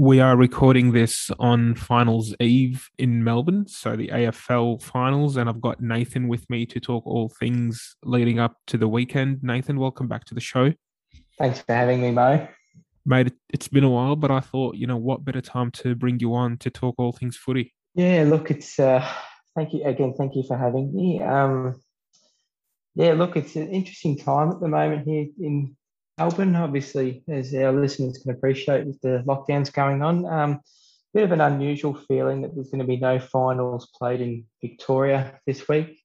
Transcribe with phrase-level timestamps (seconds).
[0.00, 5.60] We are recording this on finals eve in Melbourne, so the AFL finals, and I've
[5.60, 9.42] got Nathan with me to talk all things leading up to the weekend.
[9.42, 10.72] Nathan, welcome back to the show.
[11.36, 12.46] Thanks for having me, Mo.
[13.04, 16.20] Mate, it's been a while, but I thought, you know, what better time to bring
[16.20, 17.74] you on to talk all things footy?
[17.96, 19.04] Yeah, look, it's uh,
[19.56, 20.14] thank you again.
[20.16, 21.20] Thank you for having me.
[21.20, 21.74] Um,
[22.94, 25.76] yeah, look, it's an interesting time at the moment here in
[26.18, 30.26] Melbourne, obviously, as our listeners can appreciate with the lockdowns going on.
[30.26, 30.60] Um,
[31.14, 35.40] bit of an unusual feeling that there's going to be no finals played in Victoria
[35.46, 36.00] this week.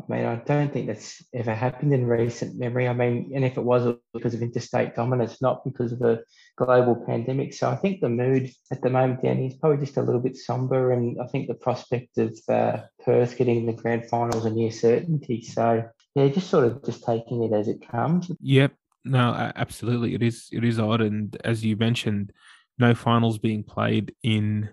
[0.00, 2.88] I mean, I don't think that's ever happened in recent memory.
[2.88, 6.02] I mean, and if it was, it was because of interstate dominance, not because of
[6.02, 6.20] a
[6.56, 7.54] global pandemic.
[7.54, 10.36] So I think the mood at the moment here is probably just a little bit
[10.36, 14.72] somber, and I think the prospect of uh, Perth getting the grand finals a near
[14.72, 15.42] certainty.
[15.42, 15.84] So
[16.14, 18.30] yeah, just sort of just taking it as it comes.
[18.40, 18.72] Yep,
[19.04, 20.14] no, absolutely.
[20.14, 20.48] It is.
[20.52, 22.32] It is odd, and as you mentioned,
[22.78, 24.70] no finals being played in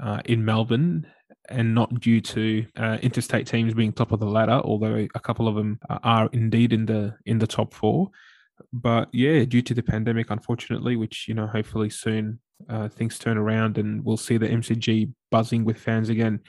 [0.00, 1.06] uh, in Melbourne,
[1.48, 4.60] and not due to uh, interstate teams being top of the ladder.
[4.64, 8.10] Although a couple of them are indeed in the in the top four,
[8.72, 13.38] but yeah, due to the pandemic, unfortunately, which you know, hopefully soon uh, things turn
[13.38, 16.40] around and we'll see the MCG buzzing with fans again.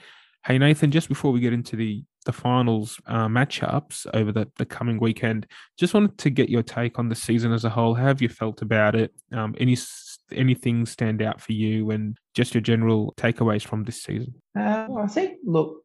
[0.44, 4.64] Hey Nathan, just before we get into the the finals uh, matchups over the, the
[4.64, 5.46] coming weekend.
[5.78, 7.94] Just wanted to get your take on the season as a whole.
[7.94, 9.12] How have you felt about it?
[9.32, 9.76] Um, any
[10.32, 14.34] anything stand out for you, and just your general takeaways from this season?
[14.58, 15.84] Uh, I think, look,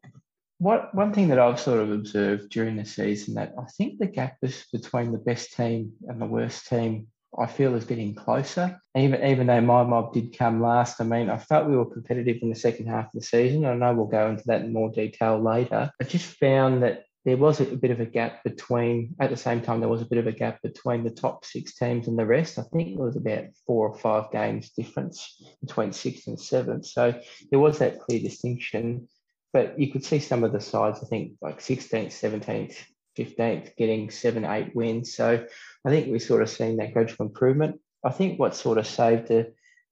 [0.59, 4.07] what one thing that I've sort of observed during the season that I think the
[4.07, 7.07] gap is between the best team and the worst team
[7.38, 8.81] I feel is getting closer.
[8.95, 12.38] Even even though my mob did come last, I mean, I felt we were competitive
[12.41, 13.66] in the second half of the season.
[13.66, 15.91] I know we'll go into that in more detail later.
[16.02, 19.61] I just found that there was a bit of a gap between, at the same
[19.61, 22.25] time, there was a bit of a gap between the top six teams and the
[22.25, 22.57] rest.
[22.57, 26.85] I think there was about four or five games difference between sixth and seventh.
[26.85, 27.19] So
[27.51, 29.07] there was that clear distinction.
[29.51, 32.75] But you could see some of the sides, I think like 16th, 17th,
[33.17, 35.16] 15th, getting seven, eight wins.
[35.16, 35.46] So
[35.85, 37.79] I think we're sort of seeing that gradual improvement.
[38.03, 39.47] I think what sort of saved a,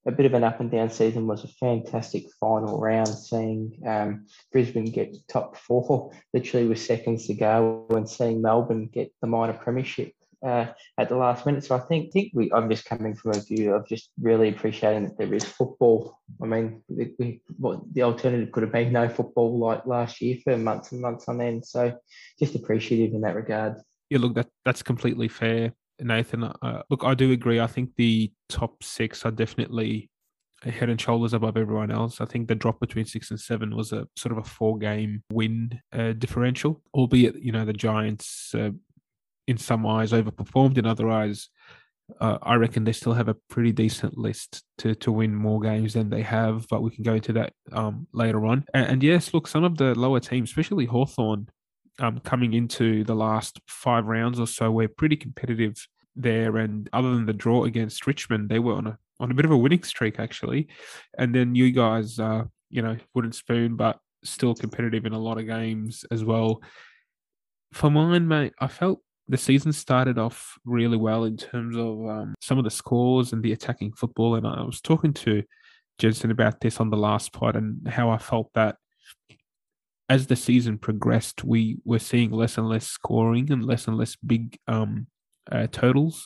[0.06, 4.26] a bit of an up and down season was a fantastic final round, seeing um,
[4.52, 9.54] Brisbane get top four literally with seconds to go and seeing Melbourne get the minor
[9.54, 10.14] premiership
[10.46, 10.68] uh,
[10.98, 11.64] at the last minute.
[11.64, 15.06] So I think think we I'm just coming from a view of just really appreciating
[15.06, 16.20] that there is football.
[16.42, 20.58] I mean, we, what the alternative could have been no football like last year for
[20.58, 21.66] months and months on end.
[21.66, 21.98] So
[22.40, 23.78] just appreciative in that regard.
[24.10, 26.44] Yeah, look, that that's completely fair, Nathan.
[26.44, 27.60] Uh, look, I do agree.
[27.60, 30.10] I think the top six are definitely
[30.64, 32.20] head and shoulders above everyone else.
[32.20, 35.24] I think the drop between six and seven was a sort of a four game
[35.32, 38.72] win uh, differential, albeit, you know, the Giants uh,
[39.48, 41.50] in some eyes overperformed, in other eyes,
[42.20, 45.94] uh, I reckon they still have a pretty decent list to to win more games
[45.94, 48.66] than they have, but we can go into that um, later on.
[48.74, 51.50] And, and, yes, look, some of the lower teams, especially Hawthorn,
[52.00, 56.58] um, coming into the last five rounds or so, we're pretty competitive there.
[56.58, 59.52] And other than the draw against Richmond, they were on a on a bit of
[59.52, 60.68] a winning streak actually.
[61.18, 65.40] And then you guys, uh, you know, wooden spoon, but still competitive in a lot
[65.40, 66.62] of games as well.
[67.74, 72.36] For mine, mate, I felt the season started off really well in terms of um,
[72.42, 74.36] some of the scores and the attacking football.
[74.36, 75.44] And I was talking to
[75.98, 78.78] Jensen about this on the last pod and how I felt that
[80.10, 84.16] as the season progressed, we were seeing less and less scoring and less and less
[84.16, 85.08] big um,
[85.52, 86.26] uh, totals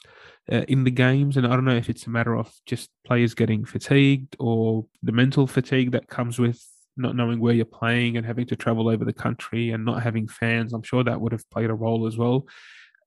[0.51, 1.37] uh, in the games.
[1.37, 5.11] And I don't know if it's a matter of just players getting fatigued or the
[5.11, 6.63] mental fatigue that comes with
[6.97, 10.27] not knowing where you're playing and having to travel over the country and not having
[10.27, 10.73] fans.
[10.73, 12.47] I'm sure that would have played a role as well.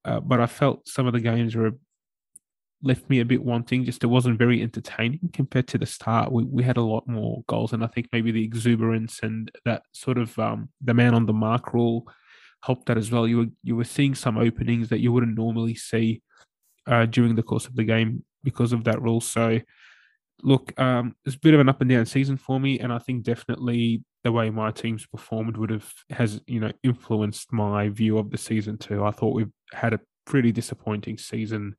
[0.04, 1.72] Uh, but I felt some of the games were
[2.84, 3.84] left me a bit wanting.
[3.84, 6.31] Just it wasn't very entertaining compared to the start.
[6.31, 9.83] We we had a lot more goals, and I think maybe the exuberance and that
[9.93, 12.07] sort of um, the man on the mark rule
[12.63, 13.27] helped that as well.
[13.27, 16.22] You were you were seeing some openings that you wouldn't normally see
[16.86, 19.21] uh, during the course of the game because of that rule.
[19.21, 19.60] So
[20.42, 22.98] look, um, it's a bit of an up and down season for me, and I
[22.98, 28.19] think definitely the way my team's performed would have has you know influenced my view
[28.19, 29.04] of the season too.
[29.04, 31.77] I thought we've had a pretty disappointing season,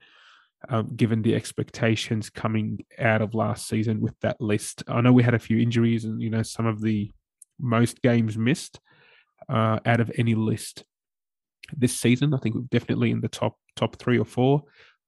[0.69, 4.83] um, given the expectations coming out of last season with that list.
[4.87, 7.11] I know we had a few injuries and you know some of the
[7.59, 8.79] most games missed
[9.49, 10.83] uh, out of any list
[11.75, 12.33] this season.
[12.33, 14.63] I think we're definitely in the top top three or four,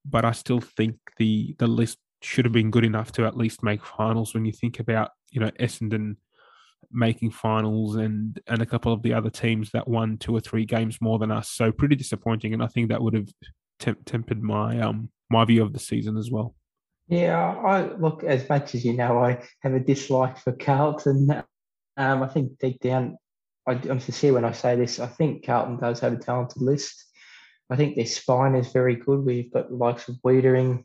[0.05, 3.63] but I still think the the list should have been good enough to at least
[3.63, 4.33] make finals.
[4.33, 6.17] When you think about you know Essendon
[6.91, 10.65] making finals and and a couple of the other teams that won two or three
[10.65, 11.49] games more than us.
[11.49, 13.29] So pretty disappointing, and I think that would have
[14.05, 16.55] tempered my um my view of the season as well.
[17.07, 21.31] Yeah, I look as much as you know, I have a dislike for Carlton.
[21.95, 23.17] Um, I think deep down,
[23.65, 24.99] I, am sincere when I say this.
[24.99, 27.05] I think Carlton does have a talented list.
[27.69, 29.25] I think their spine is very good.
[29.25, 30.83] We've got the likes of Weitering,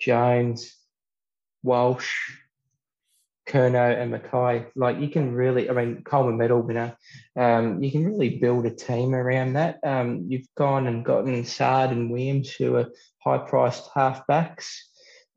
[0.00, 0.74] Jones,
[1.62, 2.12] Walsh,
[3.46, 4.66] Curnow, and McKay.
[4.74, 6.96] Like you can really, I mean, Coleman medal winner.
[7.36, 9.78] Um, you can really build a team around that.
[9.84, 12.88] Um, you've gone and gotten Saad and Williams, who are
[13.26, 14.76] high-priced halfbacks,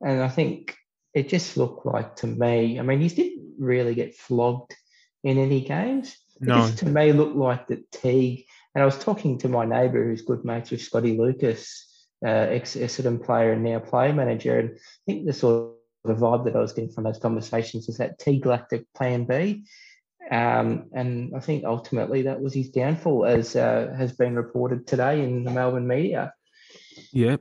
[0.01, 0.75] and I think
[1.13, 2.79] it just looked like to me.
[2.79, 4.75] I mean, he didn't really get flogged
[5.23, 6.15] in any games.
[6.39, 6.55] It no.
[6.55, 8.45] just to me looked like that Teague
[8.75, 11.85] and I was talking to my neighbour who's good mates with Scotty Lucas,
[12.25, 14.59] uh, ex Essendon player and now player manager.
[14.59, 15.73] And I think the sort
[16.05, 19.25] of vibe that I was getting from those conversations is that Teague T Galactic Plan
[19.25, 19.65] B.
[20.31, 25.23] Um, and I think ultimately that was his downfall, as uh, has been reported today
[25.23, 26.33] in the Melbourne media.
[27.11, 27.37] Yeah.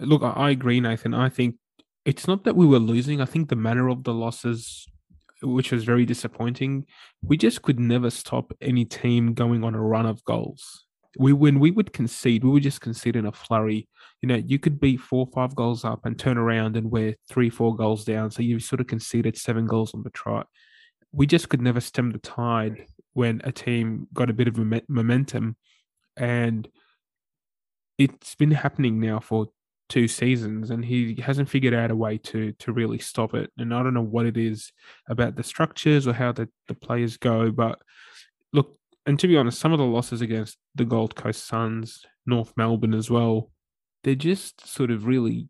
[0.00, 1.14] Look, I agree, Nathan.
[1.14, 1.56] I think
[2.04, 3.20] it's not that we were losing.
[3.20, 4.86] I think the manner of the losses
[5.42, 6.86] which was very disappointing.
[7.22, 10.84] We just could never stop any team going on a run of goals.
[11.18, 13.88] We when we would concede, we would just concede in a flurry.
[14.22, 17.16] You know, you could be four or five goals up and turn around and we're
[17.28, 18.30] three, four goals down.
[18.30, 20.46] So you've sort of conceded seven goals on the trot.
[21.12, 24.56] We just could never stem the tide when a team got a bit of
[24.88, 25.56] momentum.
[26.16, 26.68] And
[27.98, 29.48] it's been happening now for
[29.90, 33.50] two seasons and he hasn't figured out a way to to really stop it.
[33.58, 34.72] And i don't know what it is
[35.08, 37.78] about the structures or how the, the players go but
[38.52, 42.52] look and to be honest some of the losses against the gold coast suns north
[42.56, 43.50] melbourne as well
[44.04, 45.48] they're just sort of really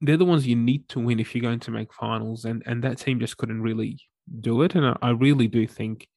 [0.00, 2.82] they're the ones you need to win if you're going to make finals and and
[2.82, 3.98] that team just couldn't really
[4.40, 4.74] do it.
[4.74, 6.08] And i, I really do think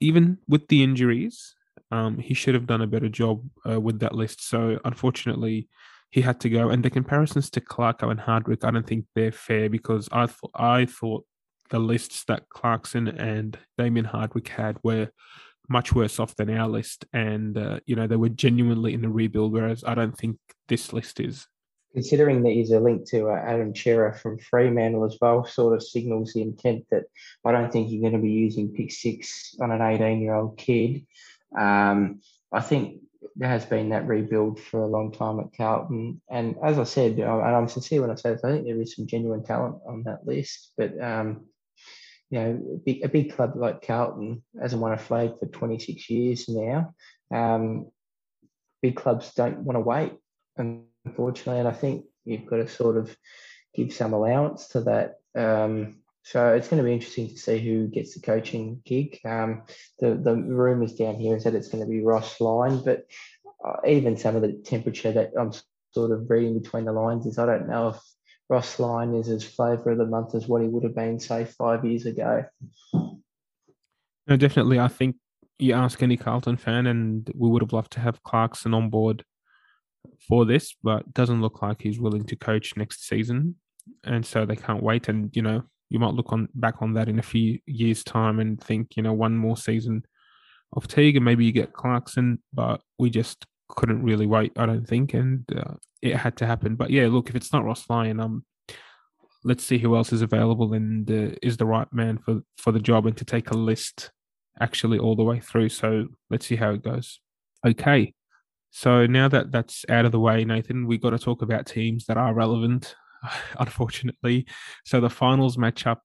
[0.00, 1.54] even with the injuries
[1.90, 4.46] um, he should have done a better job uh, with that list.
[4.46, 5.68] So unfortunately
[6.10, 6.70] he had to go.
[6.70, 10.50] And the comparisons to Clarko and Hardwick, I don't think they're fair because I thought
[10.54, 11.24] I thought
[11.70, 15.10] the lists that Clarkson and Damien Hardwick had were
[15.68, 19.10] much worse off than our list, and uh, you know they were genuinely in a
[19.10, 19.52] rebuild.
[19.52, 20.38] Whereas I don't think
[20.68, 21.46] this list is.
[21.94, 25.82] Considering that he's a link to uh, Adam Cerra from Fremantle as well, sort of
[25.82, 27.04] signals the intent that
[27.44, 30.58] I don't think you're going to be using pick six on an 18 year old
[30.58, 31.06] kid.
[31.58, 32.20] Um,
[32.52, 33.00] I think
[33.36, 36.20] there has been that rebuild for a long time at Carlton.
[36.30, 38.94] And as I said, and I'm sincere when I say this, I think there is
[38.94, 40.72] some genuine talent on that list.
[40.76, 41.46] But, um,
[42.30, 46.10] you know, a big, a big club like Carlton hasn't won a flag for 26
[46.10, 46.94] years now.
[47.32, 47.90] Um,
[48.82, 50.12] big clubs don't want to wait,
[50.56, 51.60] unfortunately.
[51.60, 53.16] And I think you've got to sort of
[53.74, 55.14] give some allowance to that.
[55.34, 59.18] Um, so it's going to be interesting to see who gets the coaching gig.
[59.24, 59.62] Um,
[59.98, 63.06] the the rumours down here is that it's going to be Ross Lyon, but
[63.66, 65.52] uh, even some of the temperature that I'm
[65.92, 68.00] sort of reading between the lines is I don't know if
[68.50, 71.46] Ross Lyon is as flavour of the month as what he would have been, say,
[71.46, 72.44] five years ago.
[72.92, 74.78] No, definitely.
[74.78, 75.16] I think
[75.58, 79.24] you ask any Carlton fan, and we would have loved to have Clarkson on board
[80.28, 83.54] for this, but doesn't look like he's willing to coach next season,
[84.04, 85.08] and so they can't wait.
[85.08, 88.40] And you know, you might look on back on that in a few years' time
[88.40, 90.04] and think, you know, one more season
[90.74, 94.86] of Teague and maybe you get Clarkson, but we just couldn't really wait, I don't
[94.86, 96.76] think, and uh, it had to happen.
[96.76, 98.44] But yeah, look, if it's not Ross Lyon, um,
[99.44, 102.80] let's see who else is available and uh, is the right man for for the
[102.80, 104.10] job, and to take a list
[104.60, 105.68] actually all the way through.
[105.68, 107.20] So let's see how it goes.
[107.66, 108.14] Okay,
[108.70, 112.06] so now that that's out of the way, Nathan, we've got to talk about teams
[112.06, 112.94] that are relevant
[113.58, 114.46] unfortunately.
[114.84, 116.00] So the finals matchup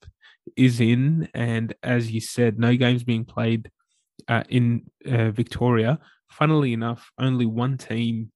[0.56, 3.70] is in, and as you said, no games being played
[4.28, 6.00] uh, in uh, Victoria.
[6.30, 8.32] Funnily enough, only one team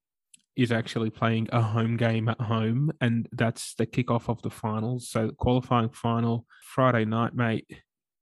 [0.55, 5.10] is actually playing a home game at home, and that's the kickoff of the finals.
[5.10, 7.67] So qualifying final Friday night, mate,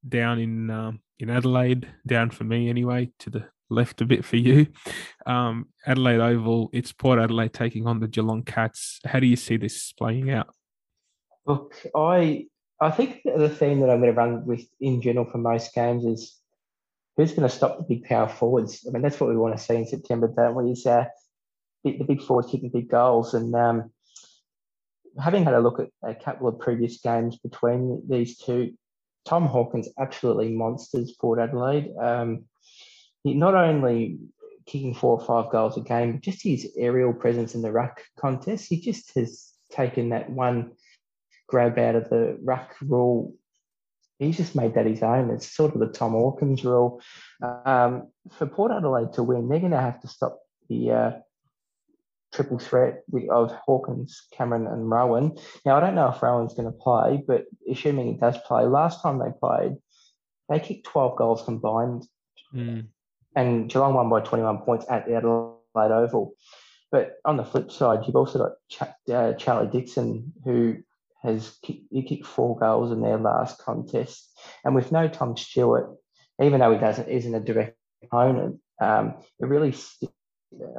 [0.07, 4.37] down in um, in Adelaide, down for me anyway, to the left a bit for
[4.37, 4.67] you.
[5.25, 8.99] Um, Adelaide Oval, it's Port Adelaide taking on the Geelong Cats.
[9.05, 10.53] How do you see this playing out?
[11.45, 12.47] Look, I
[12.81, 16.05] I think the theme that I'm going to run with in general for most games
[16.05, 16.39] is
[17.15, 18.85] who's going to stop the big power forwards.
[18.87, 20.71] I mean, that's what we want to see in September, don't we?
[20.71, 21.05] Is uh,
[21.83, 23.33] the big forwards kicking big goals.
[23.33, 23.91] And um,
[25.19, 28.73] having had a look at a couple of previous games between these two,
[29.25, 31.91] Tom Hawkins absolutely monsters Port Adelaide.
[31.99, 32.45] Um,
[33.33, 34.19] not only
[34.65, 38.67] kicking four or five goals a game, just his aerial presence in the ruck contest.
[38.67, 40.71] He just has taken that one
[41.47, 43.33] grab out of the ruck rule.
[44.19, 45.29] He's just made that his own.
[45.29, 47.01] It's sort of the Tom Hawkins rule.
[47.43, 50.39] Um, for Port Adelaide to win, they're going to have to stop
[50.69, 51.11] the uh,
[52.33, 55.37] triple threat of Hawkins, Cameron, and Rohan.
[55.65, 59.01] Now, I don't know if Rohan's going to play, but assuming he does play, last
[59.01, 59.73] time they played,
[60.49, 62.07] they kicked 12 goals combined,
[62.53, 62.87] mm.
[63.35, 66.33] And Geelong won by 21 points at the Adelaide Oval.
[66.91, 70.77] But on the flip side, you've also got Ch- uh, Charlie Dixon, who
[71.23, 74.31] has kicked, he kicked four goals in their last contest,
[74.63, 75.95] and with no Tom Stewart,
[76.41, 79.73] even though he doesn't isn't a direct opponent, um, it really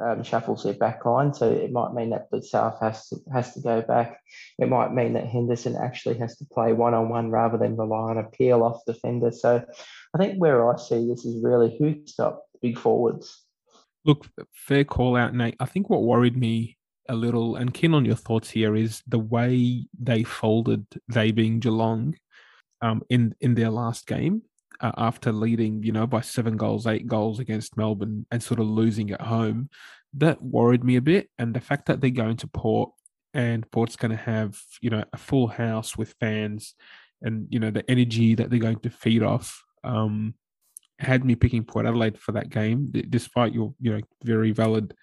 [0.01, 1.33] um, shuffles their back line.
[1.33, 4.19] So it might mean that the South has to, has to go back.
[4.57, 8.11] It might mean that Henderson actually has to play one on one rather than rely
[8.11, 9.31] on a peel off defender.
[9.31, 9.63] So
[10.13, 13.45] I think where I see this is really who stop big forwards.
[14.05, 15.55] Look, fair call out, Nate.
[15.59, 16.77] I think what worried me
[17.09, 21.59] a little, and keen on your thoughts here, is the way they folded, they being
[21.59, 22.15] Geelong,
[22.81, 24.43] um, in in their last game
[24.81, 28.67] uh, after leading, you know, by seven goals, eight goals against Melbourne and sort of
[28.67, 29.69] losing at home,
[30.13, 31.29] that worried me a bit.
[31.37, 32.91] And the fact that they're going to Port
[33.33, 36.75] and Port's going to have, you know, a full house with fans
[37.21, 40.35] and, you know, the energy that they're going to feed off, um,
[40.99, 44.93] had me picking Port Adelaide for that game, despite your, you know, very valid,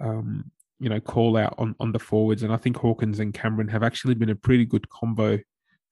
[0.00, 2.42] um, you know, call out on, on the forwards.
[2.42, 5.38] And I think Hawkins and Cameron have actually been a pretty good combo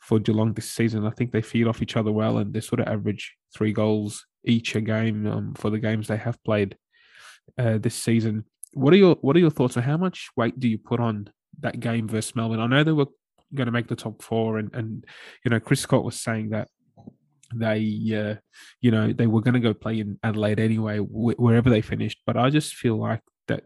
[0.00, 1.06] for Geelong this season.
[1.06, 4.26] I think they feed off each other well, and they sort of average three goals
[4.44, 6.76] each a game um, for the games they have played
[7.58, 8.44] uh, this season.
[8.72, 11.30] What are your What are your thoughts on how much weight do you put on
[11.60, 12.60] that game versus Melbourne?
[12.60, 13.06] I know they were
[13.54, 15.04] going to make the top four, and and
[15.44, 16.68] you know Chris Scott was saying that
[17.54, 17.80] they
[18.14, 18.34] uh,
[18.80, 22.18] you know they were going to go play in Adelaide anyway, wh- wherever they finished.
[22.26, 23.64] But I just feel like that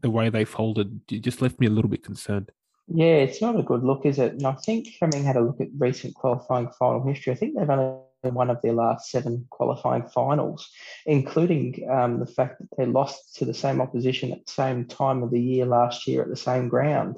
[0.00, 2.50] the way they folded just left me a little bit concerned.
[2.86, 4.32] Yeah, it's not a good look, is it?
[4.32, 7.70] And I think having had a look at recent qualifying final history, I think they've
[7.70, 10.70] only one of their last seven qualifying finals,
[11.06, 15.22] including um, the fact that they lost to the same opposition at the same time
[15.22, 17.16] of the year last year at the same ground.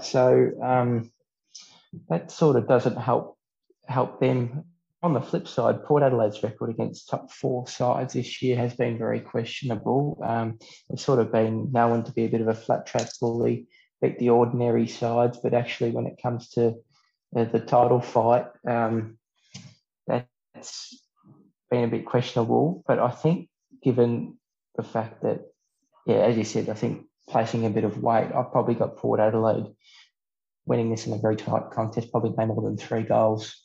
[0.00, 1.10] So um,
[2.08, 3.38] that sort of doesn't help
[3.86, 4.64] help them.
[5.00, 8.98] On the flip side, Port Adelaide's record against top four sides this year has been
[8.98, 10.20] very questionable.
[10.24, 13.68] Um, they've sort of been known to be a bit of a flat track bully
[14.00, 16.74] beat the ordinary sides, but actually when it comes to
[17.36, 19.18] uh, the title fight, um,
[20.06, 21.00] that's
[21.70, 22.82] been a bit questionable.
[22.86, 23.48] But I think
[23.82, 24.38] given
[24.76, 25.42] the fact that,
[26.06, 29.20] yeah, as you said, I think placing a bit of weight, I've probably got Port
[29.20, 29.66] Adelaide
[30.66, 33.62] winning this in a very tight contest, probably by more than three goals.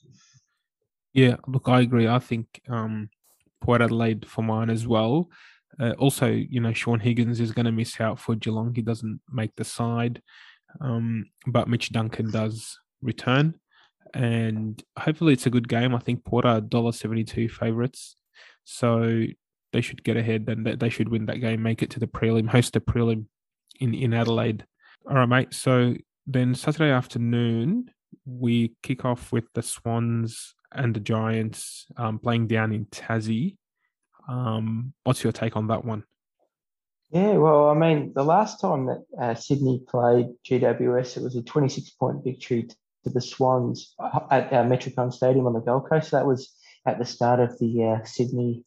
[1.14, 2.08] Yeah, look, I agree.
[2.08, 3.10] I think um,
[3.62, 5.30] Port Adelaide for mine as well.
[5.80, 8.74] Uh, also, you know, Shaun Higgins is going to miss out for Geelong.
[8.76, 10.22] He doesn't make the side,
[10.82, 13.56] um, but Mitch Duncan does return,
[14.14, 15.96] and hopefully it's a good game.
[15.96, 18.16] I think Porter dollar seventy two favourites,
[18.64, 19.24] so
[19.72, 22.48] they should get ahead and they should win that game, make it to the prelim,
[22.48, 23.26] host the prelim
[23.80, 24.66] in in Adelaide.
[25.10, 25.54] All right, mate.
[25.54, 25.96] So
[26.28, 27.90] then Saturday afternoon
[28.26, 33.58] we kick off with the Swans and the Giants um, playing down in Tassie.
[34.28, 36.04] Um, what's your take on that one?
[37.12, 41.44] Yeah, well, I mean, the last time that uh, Sydney played GWS, it was a
[41.44, 42.68] 26 point victory
[43.04, 43.94] to the Swans
[44.32, 46.12] at uh, Metricon Stadium on the Gold Coast.
[46.12, 46.52] That was
[46.88, 48.64] at the start of the uh, Sydney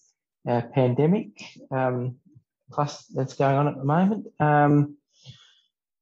[0.48, 2.16] uh, pandemic, um,
[2.70, 4.28] plus that's going on at the moment.
[4.38, 4.96] Um,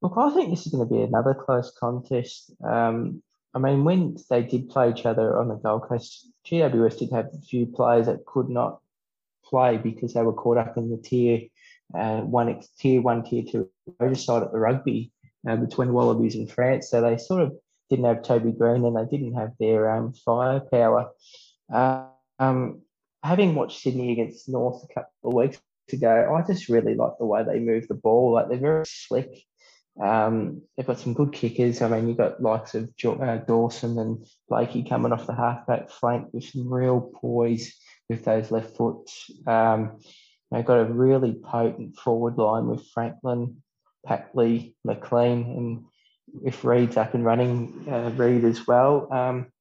[0.03, 2.53] look, I think this is going to be another close contest.
[2.63, 3.23] Um,
[3.55, 7.27] I mean, when they did play each other on the Gold Coast, GWS did have
[7.27, 8.81] a few players that could not
[9.45, 11.43] play because they were caught up in the tier
[11.97, 13.69] uh, one, tier one, tier two
[14.01, 15.13] oversight at the rugby
[15.49, 16.91] uh, between Wallabies and France.
[16.91, 17.53] So they sort of
[17.91, 21.11] didn't have Toby Greene and they didn't have their um, firepower.
[21.73, 22.07] Uh,
[22.39, 22.83] um,
[23.23, 25.61] having watched Sydney against North a couple of weeks
[25.93, 28.33] ago, I just really like the way they move the ball.
[28.33, 29.45] Like they're very slick.
[30.03, 31.81] Um, they've got some good kickers.
[31.81, 36.29] I mean, you've got likes of uh, Dawson and Blakey coming off the halfback flank
[36.33, 37.75] with some real poise
[38.09, 39.31] with those left foots.
[39.47, 40.01] Um,
[40.51, 43.63] they've got a really potent forward line with Franklin,
[44.07, 45.85] Papley, McLean, and
[46.45, 49.13] if Reid's up and running, uh, Reid as well.
[49.13, 49.53] Um,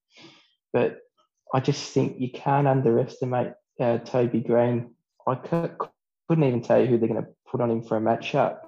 [0.72, 0.98] but
[1.52, 4.94] I just think you can't underestimate uh, Toby Greene.
[5.26, 8.58] I couldn't even tell you who they're going to put on him for a matchup.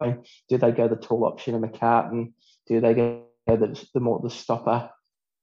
[0.00, 2.32] Do they go the tall option of McCartin?
[2.66, 4.90] Do they go the, the more the stopper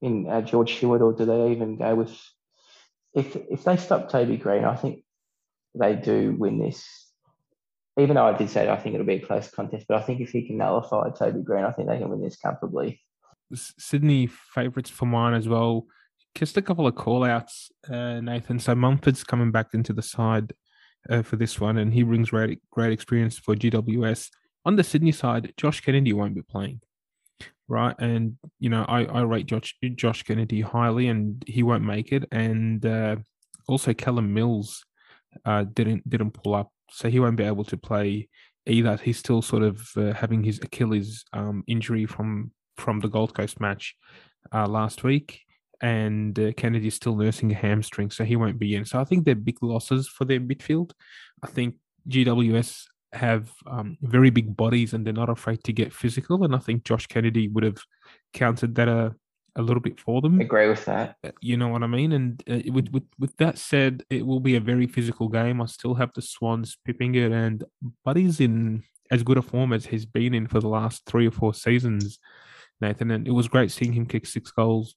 [0.01, 2.17] in uh, George Stewart, or do they even go with
[3.13, 4.65] if if they stop Toby Greene?
[4.65, 5.03] I think
[5.73, 6.85] they do win this.
[7.97, 10.21] Even though I did say I think it'll be a close contest, but I think
[10.21, 13.01] if he can nullify Toby Greene, I think they can win this comfortably.
[13.53, 15.85] Sydney favourites for mine as well.
[16.33, 18.59] Just a couple of call outs, uh, Nathan.
[18.59, 20.53] So Mumford's coming back into the side
[21.09, 24.29] uh, for this one, and he brings great, great experience for GWS.
[24.65, 26.81] On the Sydney side, Josh Kennedy won't be playing,
[27.67, 27.95] right?
[27.99, 32.25] And you know, I I rate Josh Josh Kennedy highly, and he won't make it.
[32.31, 33.17] And uh,
[33.67, 34.83] also, Callum Mills
[35.45, 38.27] uh, didn't didn't pull up, so he won't be able to play
[38.65, 38.97] either.
[38.97, 43.59] He's still sort of uh, having his Achilles um, injury from from the Gold Coast
[43.59, 43.95] match
[44.51, 45.41] uh, last week,
[45.81, 48.85] and uh, Kennedy's still nursing a hamstring, so he won't be in.
[48.85, 50.91] So I think they're big losses for their midfield.
[51.43, 51.75] I think
[52.09, 56.59] GWS have um, very big bodies and they're not afraid to get physical, and I
[56.59, 57.77] think Josh Kennedy would have
[58.33, 59.15] countered that a,
[59.55, 60.39] a little bit for them.
[60.41, 61.15] Agree with that.
[61.23, 62.11] Uh, you know what I mean?
[62.11, 65.61] And uh, with, with with that said, it will be a very physical game.
[65.61, 67.63] I still have the Swans pipping it, and
[68.03, 71.31] Buddy's in as good a form as he's been in for the last three or
[71.31, 72.19] four seasons.
[72.81, 74.95] Nathan, and it was great seeing him kick six goals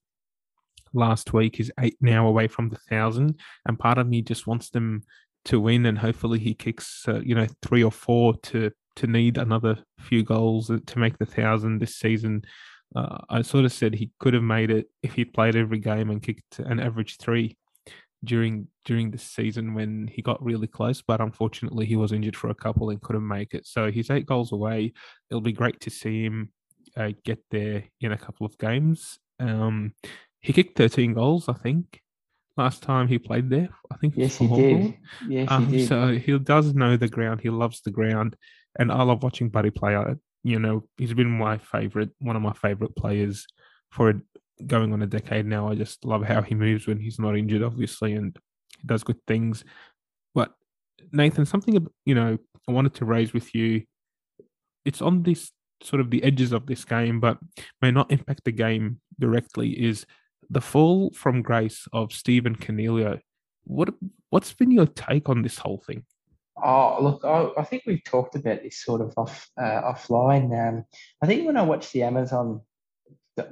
[0.92, 1.56] last week.
[1.56, 5.02] He's eight now away from the thousand, and part of me just wants them
[5.48, 9.38] to win, and hopefully he kicks, uh, you know, three or four to to need
[9.38, 12.42] another few goals to make the thousand this season.
[12.96, 16.10] Uh, I sort of said he could have made it if he played every game
[16.10, 17.56] and kicked an average three
[18.24, 22.50] during during the season when he got really close, but unfortunately he was injured for
[22.50, 23.66] a couple and couldn't make it.
[23.66, 24.92] So he's eight goals away.
[25.30, 26.50] It'll be great to see him
[26.96, 29.18] uh, get there in a couple of games.
[29.38, 29.94] Um,
[30.40, 32.00] he kicked 13 goals, I think,
[32.58, 33.68] last time he played there.
[33.90, 34.98] I think yes, he did.
[35.28, 35.88] Yes, um, he did.
[35.88, 37.40] So he does know the ground.
[37.40, 38.36] He loves the ground,
[38.78, 39.96] and I love watching Buddy play.
[39.96, 43.46] I, you know, he's been my favorite, one of my favorite players
[43.90, 44.20] for
[44.66, 45.68] going on a decade now.
[45.68, 48.36] I just love how he moves when he's not injured, obviously, and
[48.80, 49.64] he does good things.
[50.34, 50.52] But
[51.12, 52.38] Nathan, something you know,
[52.68, 53.84] I wanted to raise with you.
[54.84, 57.38] It's on this sort of the edges of this game, but
[57.80, 59.70] may not impact the game directly.
[59.70, 60.06] Is
[60.50, 63.20] the fall from grace of Stephen Coniglio.
[63.64, 63.90] What
[64.30, 66.04] what's been your take on this whole thing?
[66.62, 70.50] Oh, look, I, I think we've talked about this sort of off uh, offline.
[70.68, 70.84] Um,
[71.22, 72.62] I think when I watched the Amazon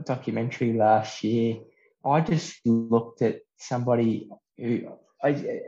[0.05, 1.59] documentary last year,
[2.05, 5.61] I just looked at somebody who I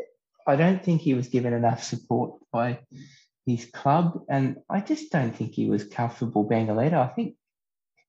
[0.46, 2.80] I don't think he was given enough support by
[3.46, 6.96] his club, and I just don't think he was comfortable being a leader.
[6.96, 7.36] I think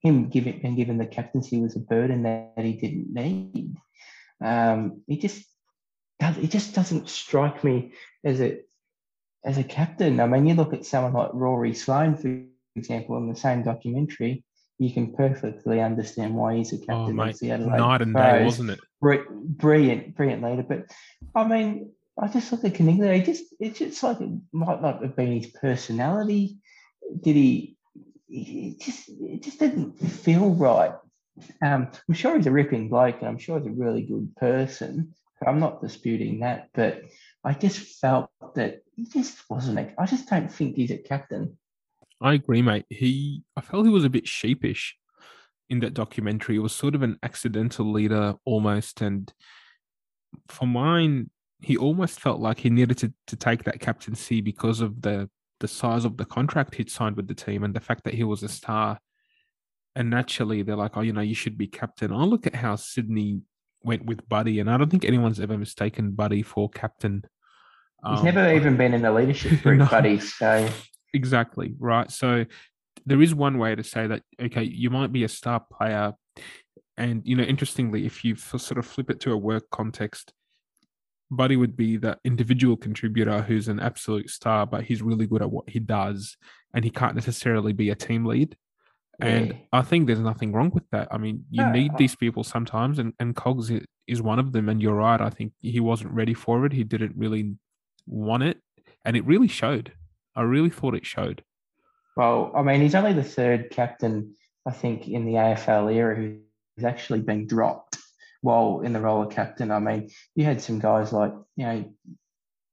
[0.02, 3.76] him giving being given the captaincy was a burden that he didn't need.
[4.42, 5.46] Um, he just
[6.36, 8.60] he just doesn't strike me as a
[9.46, 10.20] as a captain.
[10.20, 12.44] I mean, you look at someone like Rory Sloane, for
[12.76, 14.44] example, in the same documentary,
[14.78, 17.20] you can perfectly understand why he's a oh, captain.
[17.20, 18.80] Oh, mate, night and day, wasn't it?
[19.02, 20.64] Brilliant, brilliant leader.
[20.64, 20.92] But
[21.36, 23.16] I mean, I just look at Coniglio.
[23.16, 26.58] He just it's just like it might not have been his personality.
[27.22, 27.78] Did he
[28.30, 30.94] it just it just didn't feel right.
[31.62, 35.14] Um, I'm sure he's a ripping bloke, and I'm sure he's a really good person.
[35.46, 37.04] I'm not disputing that, but
[37.44, 39.80] I just felt that he just wasn't.
[39.80, 41.58] A, I just don't think he's a captain.
[42.22, 42.86] I agree, mate.
[42.90, 44.98] He, I felt he was a bit sheepish
[45.70, 46.58] in that documentary.
[46.58, 49.32] It was sort of an accidental leader almost, and
[50.50, 51.30] for mine,
[51.62, 55.68] he almost felt like he needed to, to take that captaincy because of the the
[55.68, 58.44] size of the contract he'd signed with the team and the fact that he was
[58.44, 59.00] a star.
[59.96, 62.14] And naturally, they're like, oh, you know, you should be captain.
[62.14, 63.42] I look at how Sydney
[63.84, 67.24] went with Buddy, and I don't think anyone's ever mistaken Buddy for captain.
[68.08, 70.20] He's um, never even been in a leadership group, no, Buddy.
[70.20, 70.70] So
[71.14, 72.10] exactly right.
[72.12, 72.46] So
[73.06, 74.22] there is one way to say that.
[74.42, 76.14] Okay, you might be a star player,
[76.96, 80.34] and you know, interestingly, if you sort of flip it to a work context,
[81.32, 85.52] Buddy would be the individual contributor who's an absolute star, but he's really good at
[85.52, 86.38] what he does,
[86.74, 88.58] and he can't necessarily be a team lead.
[89.22, 91.10] And I think there's nothing wrong with that.
[91.12, 91.72] I mean, you yeah.
[91.72, 93.70] need these people sometimes, and, and Cogs
[94.08, 94.70] is one of them.
[94.70, 95.20] And you're right.
[95.20, 96.72] I think he wasn't ready for it.
[96.72, 97.56] He didn't really
[98.08, 98.62] want it,
[99.04, 99.92] and it really showed.
[100.36, 101.44] I really thought it showed.
[102.16, 106.86] Well, I mean, he's only the third captain, I think, in the AFL era who's
[106.86, 107.98] actually been dropped
[108.42, 109.72] while in the role of captain.
[109.72, 111.94] I mean, you had some guys like, you know,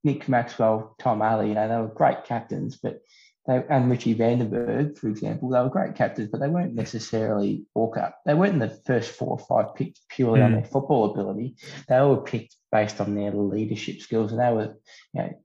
[0.05, 3.01] Nick Maxwell, Tom Harley, you know, they were great captains, but
[3.47, 7.97] they, and Richie Vandenberg, for example, they were great captains, but they weren't necessarily walk
[7.97, 8.21] up.
[8.27, 10.45] They weren't in the first four or five picked purely mm.
[10.45, 10.57] on hmm.
[10.57, 11.57] their football ability.
[11.89, 14.77] They were picked based on their leadership skills, and they were,
[15.13, 15.43] you know,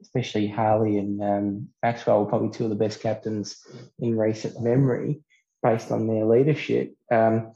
[0.00, 3.64] especially Harley and um, Maxwell were probably two of the best captains
[3.98, 5.20] in recent memory
[5.62, 6.94] based on their leadership.
[7.10, 7.52] Um,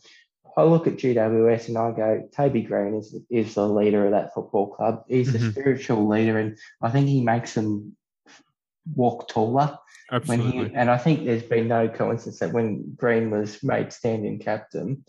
[0.57, 4.33] I look at GWS and I go, Toby Greene is is the leader of that
[4.33, 5.05] football club.
[5.07, 5.45] He's mm-hmm.
[5.45, 7.97] the spiritual leader, and I think he makes them
[8.95, 9.79] walk taller.
[10.11, 10.59] Absolutely.
[10.59, 14.39] When he, and I think there's been no coincidence that when Greene was made standing
[14.39, 15.05] captain,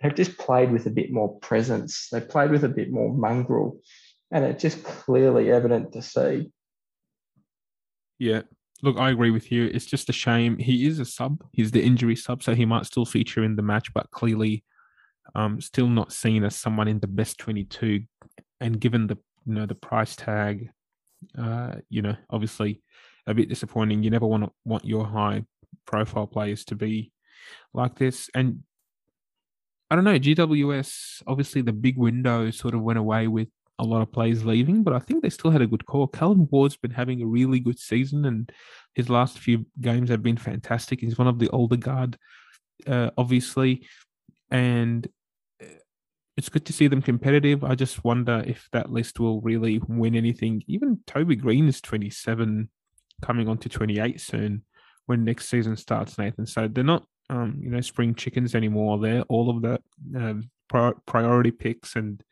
[0.00, 2.08] they've just played with a bit more presence.
[2.10, 3.80] They played with a bit more mongrel,
[4.30, 6.50] and it's just clearly evident to see.
[8.18, 8.42] Yeah,
[8.82, 9.64] Look, I agree with you.
[9.66, 10.56] It's just a shame.
[10.56, 11.42] He is a sub.
[11.52, 14.64] He's the injury sub, so he might still feature in the match, but clearly,
[15.34, 18.04] um, still not seen as someone in the best twenty-two.
[18.60, 20.70] And given the you know the price tag,
[21.36, 22.82] uh, you know, obviously,
[23.26, 24.02] a bit disappointing.
[24.02, 27.12] You never want to want your high-profile players to be
[27.74, 28.30] like this.
[28.34, 28.62] And
[29.90, 34.02] I don't know, GWS, obviously the big window sort of went away with a lot
[34.02, 36.08] of players leaving, but I think they still had a good core.
[36.08, 38.50] Callan Ward's been having a really good season, and
[38.94, 41.00] his last few games have been fantastic.
[41.00, 42.18] He's one of the older guard,
[42.86, 43.86] uh, obviously,
[44.50, 45.06] and
[45.62, 45.66] uh,
[46.36, 47.62] it's good to see them competitive.
[47.62, 50.62] I just wonder if that list will really win anything.
[50.66, 52.68] Even Toby Greene is 27,
[53.22, 54.64] coming on to 28 soon
[55.06, 56.46] when next season starts, Nathan.
[56.46, 58.98] So they're not, um, you know, spring chickens anymore.
[58.98, 59.80] They're all of the
[60.16, 60.50] um,
[61.06, 62.22] priority picks and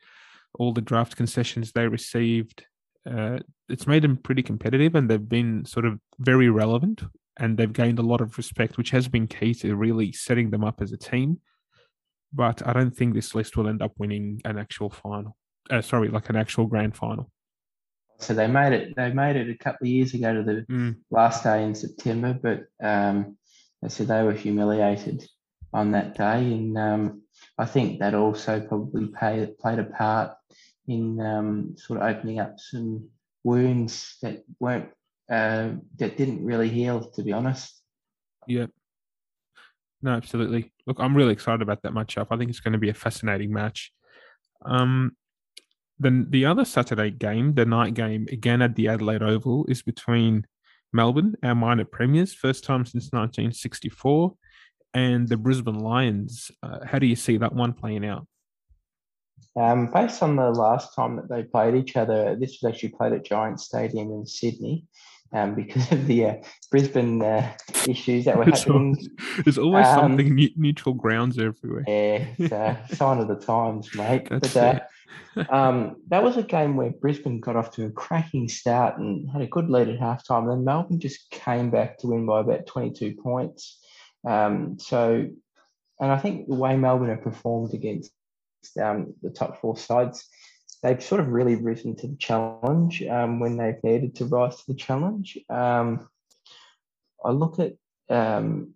[0.55, 2.65] all the draft concessions they received.
[3.09, 7.03] Uh, it's made them pretty competitive, and they've been sort of very relevant,
[7.39, 10.63] and they've gained a lot of respect, which has been key to really setting them
[10.63, 11.39] up as a team.
[12.33, 15.37] But I don't think this list will end up winning an actual final.
[15.69, 17.31] Uh, sorry, like an actual grand final.
[18.19, 18.95] So they made it.
[18.95, 20.95] They made it a couple of years ago to the mm.
[21.11, 23.37] last day in September, but um,
[23.81, 25.23] they said they were humiliated
[25.73, 27.21] on that day, and um,
[27.57, 30.35] I think that also probably played played a part
[30.87, 33.09] in um, sort of opening up some
[33.43, 34.89] wounds that weren't
[35.29, 37.81] uh, that didn't really heal, to be honest.
[38.47, 38.67] Yeah.
[40.01, 40.71] No, absolutely.
[40.85, 42.27] Look, I'm really excited about that matchup.
[42.29, 43.91] I think it's going to be a fascinating match.
[44.63, 45.17] Um,
[45.99, 50.45] then the other Saturday game, the night game, again at the Adelaide Oval, is between
[50.93, 54.35] Melbourne, our minor premiers, first time since 1964,
[54.93, 56.51] and the Brisbane Lions.
[56.63, 58.27] Uh, how do you see that one playing out?
[59.55, 63.13] Um, based on the last time that they played each other, this was actually played
[63.13, 64.85] at Giant Stadium in Sydney.
[65.33, 66.35] Um, because of the uh,
[66.71, 67.53] Brisbane uh,
[67.85, 68.95] issues that were it's happening.
[68.95, 71.83] Always, there's always um, something neutral grounds everywhere.
[71.85, 74.29] Yeah, it's a sign of the times, mate.
[74.29, 74.89] That's but,
[75.35, 79.29] uh, um, that was a game where Brisbane got off to a cracking start and
[79.29, 80.47] had a good lead at halftime.
[80.47, 83.79] Then Melbourne just came back to win by about 22 points.
[84.27, 85.27] Um, so,
[85.99, 88.11] and I think the way Melbourne have performed against
[88.81, 90.27] um, the top four sides,
[90.83, 94.63] they've sort of really risen to the challenge um, when they've needed to rise to
[94.67, 95.37] the challenge.
[95.49, 96.09] Um,
[97.23, 97.73] I look at
[98.09, 98.73] um,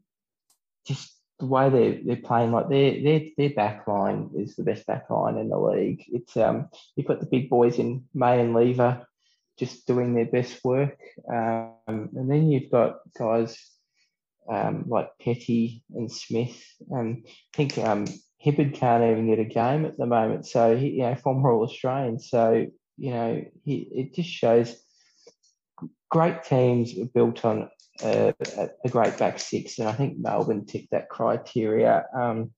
[0.87, 4.85] just the way they're, they're playing, like their, their, their back line is the best
[4.85, 6.03] back line in the league.
[6.07, 9.05] It's um, You've got the big boys in May and Lever
[9.57, 10.97] just doing their best work.
[11.31, 13.57] Um, and then you've got guys
[14.49, 16.63] um, like Petty and Smith.
[16.89, 18.05] And I think um,
[18.45, 20.47] Hibberd can't even get a game at the moment.
[20.47, 22.19] So, he, you know, former All Australian.
[22.19, 22.65] So,
[22.97, 24.75] you know, he, it just shows
[26.09, 27.69] great teams are built on
[28.03, 28.33] a,
[28.83, 29.79] a, great back six.
[29.79, 32.05] And I think Melbourne ticked that criteria.
[32.15, 32.51] Um,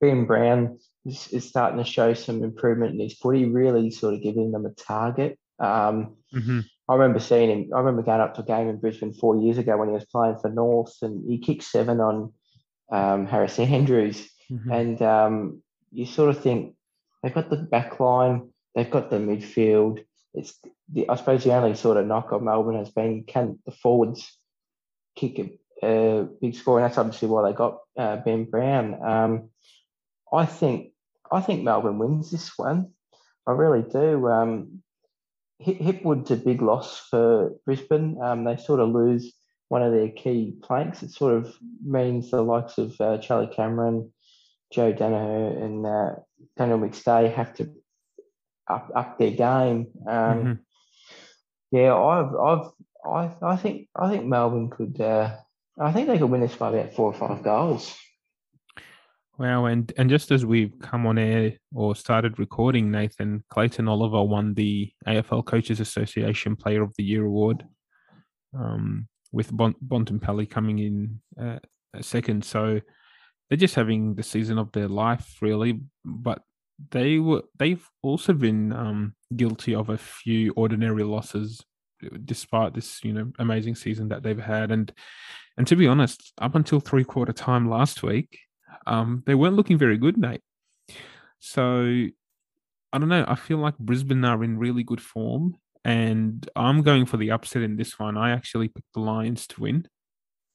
[0.00, 4.22] ben Brown is, is, starting to show some improvement in his footy, really sort of
[4.22, 5.38] giving them a target.
[5.58, 6.60] Um, mm-hmm.
[6.88, 7.70] I remember seeing him.
[7.74, 10.04] I remember going up to a game in Brisbane four years ago when he was
[10.04, 12.32] playing for North, and he kicked seven on
[12.90, 14.28] um, Harris Andrews.
[14.50, 14.72] Mm-hmm.
[14.72, 16.74] And um, you sort of think
[17.22, 20.04] they've got the back line, they've got the midfield.
[20.34, 20.54] It's
[20.92, 24.38] the, I suppose the only sort of knock on Melbourne has been can the forwards
[25.16, 25.38] kick
[25.82, 29.02] a, a big score, and that's obviously why they got uh, Ben Brown.
[29.02, 29.50] Um,
[30.32, 30.92] I think
[31.32, 32.92] I think Melbourne wins this one.
[33.46, 34.28] I really do.
[34.28, 34.82] Um,
[35.62, 38.18] Hipwood's a big loss for Brisbane.
[38.22, 39.32] Um, they sort of lose
[39.68, 41.02] one of their key planks.
[41.02, 44.12] It sort of means the likes of uh, Charlie Cameron,
[44.72, 46.20] Joe Daniher, and uh,
[46.56, 47.70] Daniel McStay have to
[48.68, 49.88] up, up their game.
[50.06, 50.52] Um, mm-hmm.
[51.72, 52.70] Yeah, I've, I've,
[53.04, 55.00] I, I think, I think Melbourne could.
[55.00, 55.36] Uh,
[55.78, 57.94] I think they could win this by about four or five goals.
[59.38, 64.22] Wow, and and just as we've come on air or started recording, Nathan Clayton Oliver
[64.22, 67.62] won the AFL Coaches Association Player of the Year award,
[68.58, 71.58] um, with bon- Bontempelli coming in uh,
[72.00, 72.46] second.
[72.46, 72.80] So
[73.48, 75.80] they're just having the season of their life, really.
[76.02, 76.40] But
[76.90, 81.60] they were they've also been um, guilty of a few ordinary losses,
[82.24, 84.70] despite this you know amazing season that they've had.
[84.70, 84.90] And
[85.58, 88.38] and to be honest, up until three quarter time last week
[88.86, 90.42] um, they weren't looking very good, Nate.
[91.38, 92.06] So
[92.92, 93.24] I don't know.
[93.26, 97.62] I feel like Brisbane are in really good form, and I'm going for the upset
[97.62, 98.16] in this one.
[98.16, 99.88] I actually picked the Lions to win.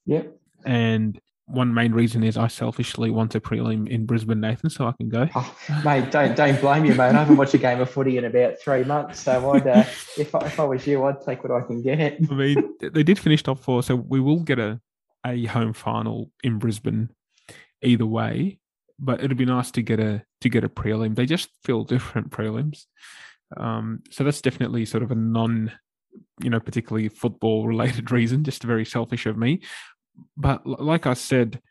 [0.06, 0.36] Yep.
[0.66, 4.94] And one main reason is I selfishly want a prelim in Brisbane, Nathan, so I
[4.94, 5.28] can go.
[5.36, 7.10] Oh, mate, don't don't blame you, mate.
[7.10, 9.84] I haven't watched a game of footy in about three months, so I'd, uh,
[10.18, 12.18] if I, if I was you, I'd take what I can get.
[12.30, 14.80] I mean, they did finish top four, so we will get a
[15.26, 17.10] a home final in Brisbane
[17.84, 18.60] either way.
[19.00, 21.16] But it'd be nice to get a to get a prelim.
[21.16, 22.86] They just feel different prelims.
[23.58, 25.72] Um, so that's definitely sort of a non,
[26.42, 29.62] you know, particularly football related reason, just very selfish of me
[30.38, 31.62] but like I said,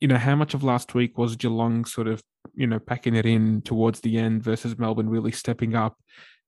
[0.00, 2.22] you know, how much of last week was Geelong sort of,
[2.54, 5.96] you know, packing it in towards the end versus Melbourne really stepping up?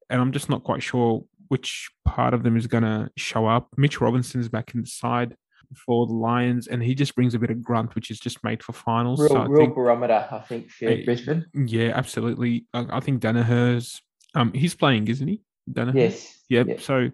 [0.08, 3.68] And I'm just not quite sure which part of them is going to show up.
[3.76, 5.36] Mitch Robinson's back inside
[5.76, 8.62] for the Lions, and he just brings a bit of grunt, which is just made
[8.62, 9.20] for finals.
[9.20, 11.46] Real, so real think, barometer, I think, for uh, Brisbane.
[11.54, 12.66] Yeah, absolutely.
[12.74, 14.00] I, I think Daniher's,
[14.34, 15.42] um, he's playing, isn't he?
[15.70, 15.94] Daniher?
[15.94, 16.38] Yes.
[16.48, 16.66] Yep.
[16.66, 16.80] yep.
[16.80, 17.10] So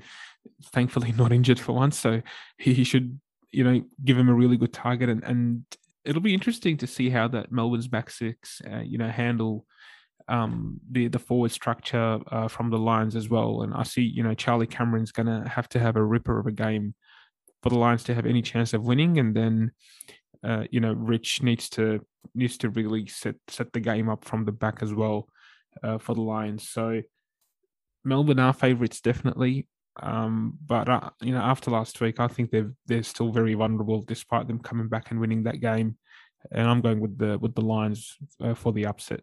[0.72, 1.98] thankfully not injured for once.
[1.98, 2.22] So
[2.58, 3.18] he, he should
[3.56, 5.64] you know, give him a really good target, and, and
[6.04, 9.64] it'll be interesting to see how that Melbourne's back six, uh, you know, handle
[10.28, 13.62] um, the the forward structure uh, from the Lions as well.
[13.62, 16.46] And I see, you know, Charlie Cameron's going to have to have a ripper of
[16.46, 16.94] a game
[17.62, 19.72] for the Lions to have any chance of winning, and then.
[20.44, 24.44] Uh, you know, Rich needs to needs to really set set the game up from
[24.44, 25.28] the back as well
[25.82, 26.68] uh, for the Lions.
[26.68, 27.02] So
[28.04, 29.66] Melbourne are favourites definitely.
[30.00, 34.02] Um, but uh, you know, after last week, I think they're they're still very vulnerable
[34.02, 35.96] despite them coming back and winning that game.
[36.52, 39.20] And I'm going with the with the Lions uh, for the upset.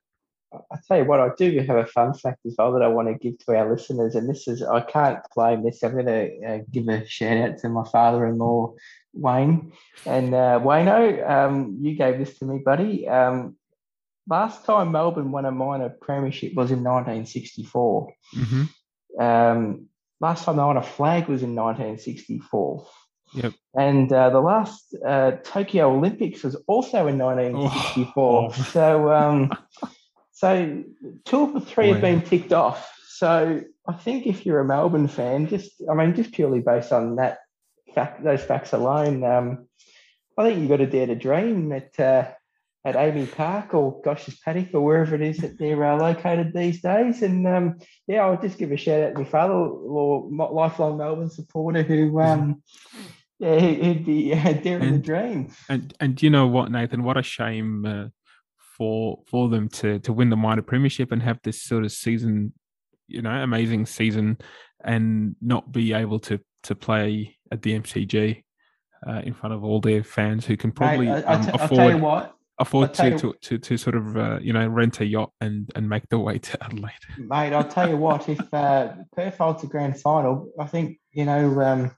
[0.71, 3.07] I tell you what, I do have a fun fact as well that I want
[3.07, 5.83] to give to our listeners, and this is I can't claim this.
[5.83, 8.73] I'm going to uh, give a shout out to my father-in-law,
[9.13, 9.73] Wayne,
[10.05, 13.07] and uh, Wayno, um, you gave this to me, buddy.
[13.07, 13.55] Um,
[14.27, 18.13] last time Melbourne won a minor premiership was in 1964.
[18.35, 19.21] Mm-hmm.
[19.21, 19.87] Um,
[20.19, 22.87] last time they won a flag was in 1964.
[23.33, 23.53] Yep.
[23.75, 28.13] And uh, the last uh, Tokyo Olympics was also in 1964.
[28.23, 28.61] Oh.
[28.71, 29.51] So, um,
[30.33, 30.83] so
[31.25, 32.91] two of the three have been ticked off.
[33.07, 37.15] So I think if you're a Melbourne fan, just I mean, just purely based on
[37.17, 37.39] that
[37.93, 39.67] fact, those facts alone, um,
[40.37, 42.31] I think you've got to dare to dream that uh,
[42.85, 46.81] at AAMI Park or Gosch's Paddock or wherever it is that they're uh, located these
[46.81, 47.21] days.
[47.21, 51.83] And um, yeah, I'll just give a shout out to my father-in-law, lifelong Melbourne supporter,
[51.83, 52.63] who um,
[53.39, 55.51] yeah, he'd be uh, daring and, the dream.
[55.69, 57.03] And and you know what, Nathan?
[57.03, 58.07] What a shame uh,
[58.77, 62.53] for for them to to win the minor premiership and have this sort of season,
[63.07, 64.37] you know, amazing season,
[64.83, 68.43] and not be able to to play at the MCG.
[69.05, 71.61] Uh, in front of all their fans who can probably I, I um, t- afford.
[71.61, 74.99] I'll tell you what, afford to, to, to, to sort of uh, you know rent
[75.01, 76.93] a yacht and and make the way to Adelaide.
[77.17, 81.25] Mate, I'll tell you what, if uh, Perth holds a grand final, I think you
[81.25, 81.91] know um,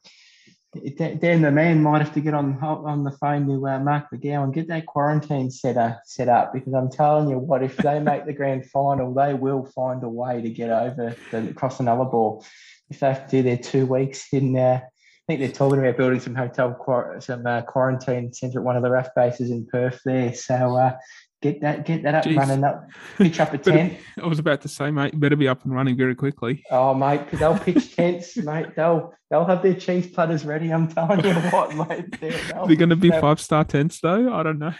[0.75, 4.53] Dan the man might have to get on on the phone to uh, Mark McGowan
[4.53, 8.25] get that quarantine set, uh, set up because I'm telling you what, if they make
[8.25, 12.45] the grand final, they will find a way to get over the, across the Nullarbor.
[12.89, 14.81] If they have to do their two weeks in uh,
[15.27, 18.83] I think they're talking about building some hotel, some uh, quarantine centre at one of
[18.83, 20.35] the RAAF bases in Perth there.
[20.35, 20.97] So uh,
[21.45, 22.37] get that get that up Jeez.
[22.37, 23.97] running up, pitch up a tent.
[24.21, 26.63] I was about to say, mate, better be up and running very quickly.
[26.71, 28.75] Oh, mate, because they'll pitch tents, mate.
[28.75, 30.71] They'll they'll have their cheese platters ready.
[30.71, 32.19] I'm telling you what, mate.
[32.19, 32.31] They're,
[32.65, 34.33] they're going to be five star tents, though.
[34.33, 34.73] I don't know.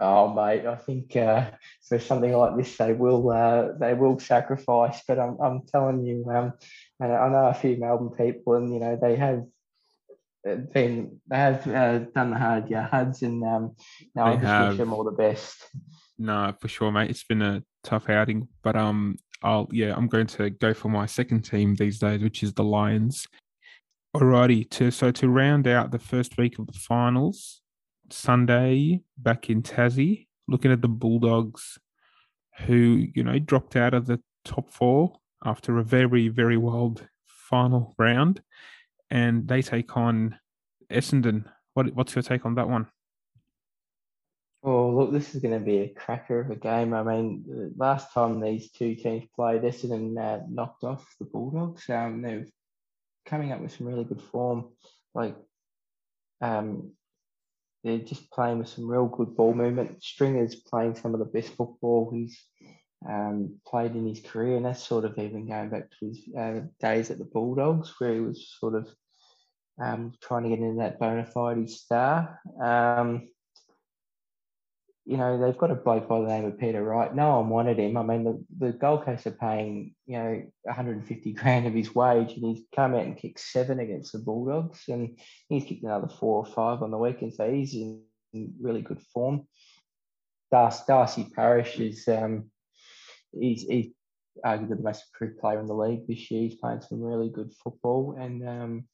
[0.00, 1.50] Oh, mate, I think uh,
[1.88, 5.00] for something like this, they will uh, they will sacrifice.
[5.06, 6.54] But I'm I'm telling you, um,
[6.98, 9.44] and I know a few Melbourne people, and you know they have
[10.44, 13.76] been they have uh, done the hard yards, and um,
[14.14, 15.64] now I just wish them all the best.
[16.18, 17.10] No, for sure, mate.
[17.10, 21.06] It's been a tough outing, but um, I'll yeah, I'm going to go for my
[21.06, 23.26] second team these days, which is the Lions.
[24.14, 27.62] Alrighty, to so to round out the first week of the finals,
[28.10, 31.78] Sunday back in Tassie, looking at the Bulldogs,
[32.66, 37.94] who you know dropped out of the top four after a very very wild final
[37.98, 38.42] round
[39.12, 40.38] and they take on
[40.90, 41.44] Essendon.
[41.74, 42.86] What, what's your take on that one?
[44.64, 46.94] Oh, look, this is going to be a cracker of a game.
[46.94, 51.88] I mean, last time these two teams played, Essendon uh, knocked off the Bulldogs.
[51.90, 52.46] Um, they're
[53.26, 54.68] coming up with some really good form.
[55.14, 55.36] Like,
[56.40, 56.92] um,
[57.82, 60.02] they're just playing with some real good ball movement.
[60.02, 62.40] Stringer's playing some of the best football he's
[63.08, 66.60] um, played in his career, and that's sort of even going back to his uh,
[66.80, 68.88] days at the Bulldogs, where he was sort of
[69.82, 72.38] um, trying to get into that bona fide star.
[72.62, 73.28] Um,
[75.04, 77.14] you know, they've got a bloke by the name of Peter Wright.
[77.14, 77.96] No one wanted him.
[77.96, 82.32] I mean, the, the Gold Coast are paying, you know, 150 grand of his wage,
[82.32, 86.38] and he's come out and kicked seven against the Bulldogs, and he's kicked another four
[86.38, 87.34] or five on the weekend.
[87.34, 88.02] So he's in
[88.60, 89.48] really good form.
[90.52, 92.50] Darcy, Parish is um,
[93.32, 93.88] he's, he's
[94.44, 96.42] arguably the most improved player in the league this year.
[96.42, 98.84] He's playing some really good football, and um,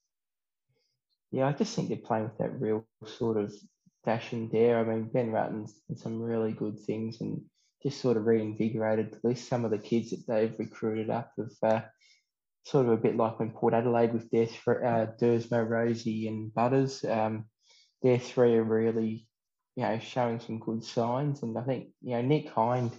[1.32, 3.52] yeah, I just think they're playing with that real sort of
[4.50, 4.78] dare.
[4.78, 7.42] I mean, Ben Rutten's done some really good things and
[7.82, 11.50] just sort of reinvigorated at least Some of the kids that they've recruited up have
[11.62, 11.80] uh,
[12.64, 16.52] sort of a bit like when Port Adelaide with their th- uh, Duursma, Rozee, and
[16.52, 17.04] Butters.
[17.04, 17.46] Um,
[18.02, 19.26] their three are really,
[19.76, 21.42] you know, showing some good signs.
[21.42, 22.92] And I think, you know, Nick Hind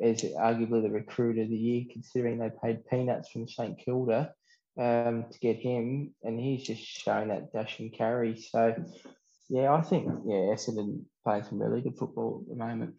[0.00, 4.32] is arguably the recruit of the year, considering they paid peanuts from St Kilda
[4.78, 8.36] um, to get him, and he's just showing that dash and carry.
[8.36, 8.74] So,
[9.48, 12.94] yeah, I think yeah, Essendon playing some really good football at the moment.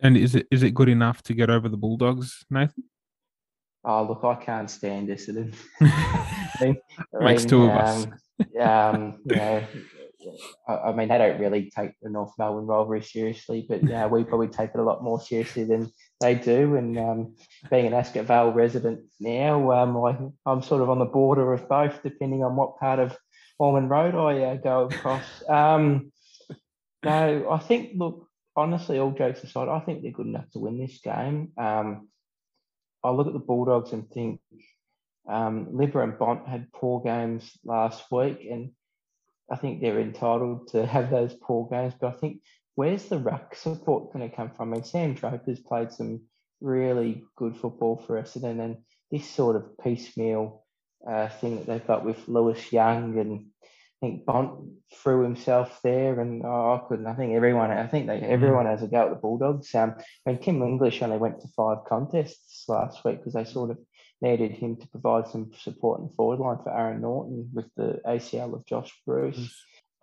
[0.00, 2.84] And is it is it good enough to get over the Bulldogs, Nathan?
[3.84, 5.54] Oh, look, I can't stand Essendon.
[5.80, 6.76] I mean,
[7.12, 8.06] Makes two of us.
[8.60, 9.62] Um, um, you know,
[10.66, 14.48] I, mean, they don't really take the North Melbourne rivalry seriously, but yeah, we probably
[14.48, 16.76] take it a lot more seriously than they do.
[16.76, 17.36] And um,
[17.70, 21.68] being an Ascot Vale resident now, um, I, am sort of on the border of
[21.68, 23.16] both, depending on what part of
[23.58, 25.24] Ormond Road I uh, go across.
[25.48, 26.12] Um,
[27.04, 30.78] no, I think, look, honestly, all jokes aside, I think they're good enough to win
[30.78, 31.52] this game.
[31.56, 32.08] Um,
[33.02, 34.40] I look at the Bulldogs and think
[35.28, 38.70] um, Libba and Bont had poor games last week, and
[39.50, 41.94] I think they're entitled to have those poor games.
[42.00, 42.40] But I think
[42.74, 44.72] where's the ruck support going to come from?
[44.72, 46.22] I mean, Sam Draper's played some
[46.60, 50.63] really good football for us, and then this sort of piecemeal
[51.06, 53.46] uh, thing that they've got with Lewis Young and
[54.04, 54.60] I think Bont
[54.92, 57.06] threw himself there, and oh, I couldn't.
[57.06, 57.70] I think everyone.
[57.70, 59.74] I think they, everyone has a go at the Bulldogs.
[59.74, 59.94] Um,
[60.26, 63.78] I mean, Kim English only went to five contests last week because they sort of
[64.20, 68.00] needed him to provide some support in the forward line for Aaron Naughton with the
[68.06, 69.38] ACL of Josh Bruce.
[69.38, 69.50] Mm.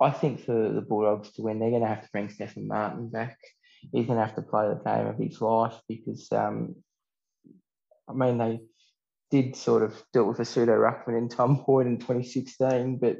[0.00, 3.08] I think for the Bulldogs to win, they're going to have to bring Stefan Martin
[3.08, 3.38] back.
[3.92, 6.74] He's going to have to play the game of his life because, um,
[8.08, 8.60] I mean, they
[9.32, 13.16] did sort of deal with a pseudo ruckman in Tom Boyd in 2016, but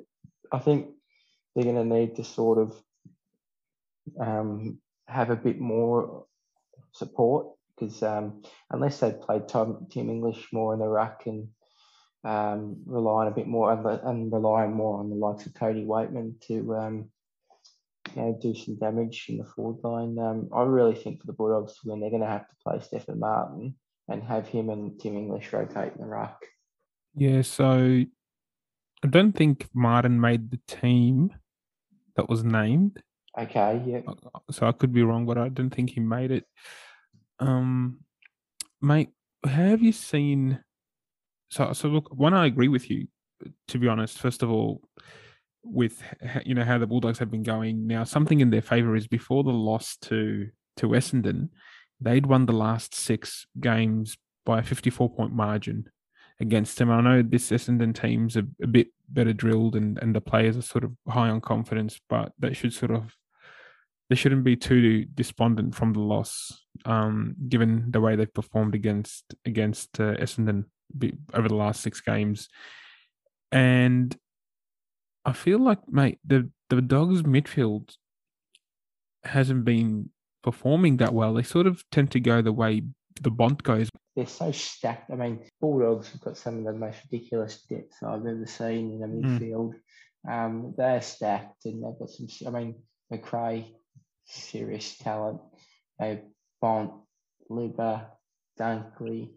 [0.52, 0.88] I think
[1.54, 2.76] they're going to need to sort of
[4.20, 6.26] um, have a bit more
[6.92, 11.48] support because um, unless they played Tom, Tim English more in the ruck and
[12.24, 16.76] um, relying a bit more and, relying more on the likes of Cody Weightman to
[16.76, 17.10] um,
[18.14, 20.18] you know, do some damage in the forward line.
[20.18, 23.18] Um, I really think for the Bulldogs win, they're going to have to play Stefan
[23.18, 23.76] Martin
[24.08, 26.44] and have him and Tim English rotate in the ruck.
[27.14, 28.04] Yeah, so
[29.04, 31.34] I don't think Martin made the team
[32.16, 33.02] that was named.
[33.38, 34.00] Okay, yeah.
[34.06, 36.44] Uh, so I could be wrong, but I don't think he made it.
[37.38, 38.00] Um,
[38.80, 39.10] mate,
[39.44, 40.60] have you seen?
[41.50, 43.08] So, so look, one, I agree with you.
[43.68, 44.82] To be honest, first of all,
[45.64, 46.02] with
[46.44, 49.42] you know how the Bulldogs have been going now, something in their favour is before
[49.42, 51.48] the loss to to Essendon,
[52.02, 55.88] they'd won the last six games by a fifty-four point margin
[56.40, 56.90] against him.
[56.90, 60.62] I know this Essendon team's a, a bit better drilled and, and the players are
[60.62, 63.14] sort of high on confidence, but they should sort of
[64.10, 69.34] they shouldn't be too despondent from the loss, um, given the way they've performed against
[69.46, 70.64] against uh, Essendon
[71.32, 72.48] over the last six games.
[73.50, 74.16] And
[75.24, 77.94] I feel like, mate, the the Dogs midfield
[79.24, 80.10] hasn't been
[80.42, 81.34] performing that well.
[81.34, 82.82] They sort of tend to go the way
[83.20, 83.88] the Bont goes.
[84.16, 85.10] They're so stacked.
[85.10, 89.02] I mean, Bulldogs have got some of the most ridiculous depth I've ever seen in
[89.02, 89.38] a hmm.
[89.38, 89.74] midfield.
[90.26, 90.46] Mm.
[90.46, 92.28] Um, they're stacked and they've got some.
[92.46, 93.74] I mean, Macrae
[94.26, 95.40] serious talent.
[95.98, 96.20] They
[96.60, 96.92] Bont,
[97.50, 98.06] Libba,
[98.58, 99.30] Dunkley.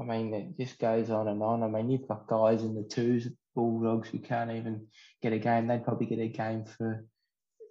[0.00, 1.62] I mean, it just goes on and on.
[1.62, 4.86] I mean, you've got guys in the twos, Bulldogs, who can't even
[5.22, 5.66] get a game.
[5.66, 7.04] They'd probably get a game for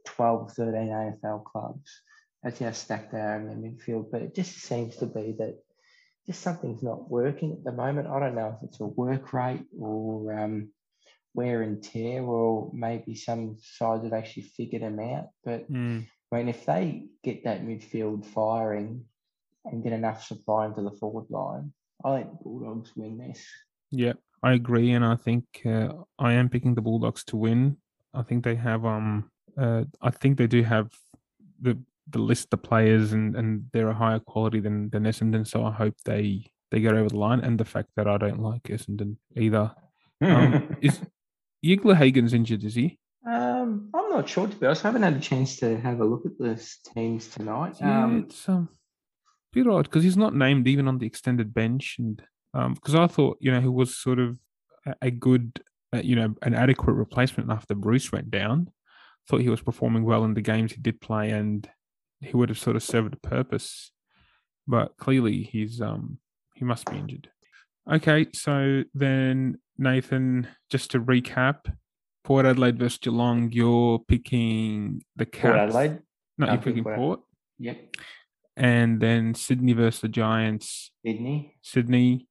[0.06, 2.02] 12 13 AFL clubs.
[2.44, 4.12] That's how stacked they are in the midfield.
[4.12, 5.58] But it just seems to be that
[6.26, 8.08] just something's not working at the moment.
[8.08, 10.70] I don't know if it's a work rate or um,
[11.34, 15.28] wear and tear, or maybe some sides have actually figured them out.
[15.44, 16.06] But mm.
[16.32, 19.06] I mean, if they get that midfield firing
[19.66, 23.46] and get enough supply into the forward line, I think the Bulldogs win this.
[23.90, 27.78] Yeah, I agree, and I think uh, I am picking the Bulldogs to win.
[28.14, 30.92] I think they have um, uh, I think they do have
[31.62, 31.78] the
[32.10, 35.46] the list of players, and and they're a higher quality than than Essendon.
[35.48, 38.42] So I hope they they get over the line, and the fact that I don't
[38.42, 39.74] like Essendon either.
[40.22, 41.00] Um, is
[41.64, 42.64] Ugle-Hagan's injured?
[42.64, 43.00] Is he?
[43.28, 44.86] Um, I'm not sure to be honest.
[44.86, 47.78] I haven't had a chance to have a look at the teams tonight.
[47.80, 51.54] Yeah, um, it's um, a bit odd because he's not named even on the extended
[51.54, 52.22] bench, and
[52.54, 54.40] um, because I thought you know he was sort of
[54.86, 55.62] a, a good,
[55.94, 58.72] uh, you know, an adequate replacement after Bruce went down.
[59.28, 61.70] thought he was performing well in the games he did play, and
[62.22, 63.92] he would have sort of served a purpose.
[64.68, 66.20] But clearly, he's um
[66.56, 67.30] he must be injured.
[67.92, 71.74] Okay, so then Nathan, just to recap,
[72.24, 75.42] Port Adelaide versus Geelong, you're picking the Cats.
[75.44, 76.00] Port Adelaide.
[76.38, 77.20] No, you're picking Port Port.
[77.60, 77.96] Yep.
[78.58, 81.56] And then Sydney versus the Giants, Sydney.
[81.62, 82.28] Sydney,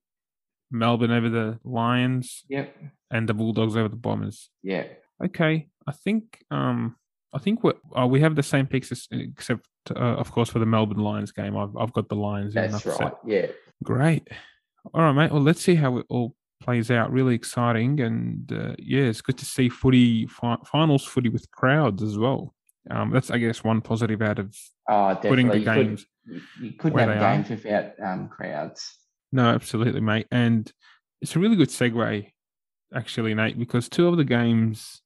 [0.71, 2.77] Melbourne over the Lions, Yep.
[3.11, 4.51] and the Bulldogs over the Bombers.
[4.63, 4.85] Yeah.
[5.25, 6.97] Okay, I think um
[7.33, 10.59] I think we uh, we have the same picks as- except uh, of course for
[10.59, 11.57] the Melbourne Lions game.
[11.57, 12.55] I've I've got the Lions.
[12.55, 13.13] That's right.
[13.25, 13.47] Yeah.
[13.85, 14.29] Great.
[14.95, 15.33] All right, mate.
[15.33, 17.13] Well, let's see how it all plays out.
[17.13, 22.03] Really exciting, and uh, yeah, it's good to see footy fi- finals footy with crowds
[22.03, 22.55] as well.
[22.91, 24.55] Um, that's I guess one positive out of
[24.89, 26.07] Oh, putting the You, games.
[26.25, 27.37] you, you couldn't have they are.
[27.37, 28.99] games without um, crowds.
[29.33, 30.29] No, absolutely, mate.
[30.31, 30.73] And
[31.21, 32.31] it's a really good segue,
[32.95, 35.03] actually, Nate, because two of the games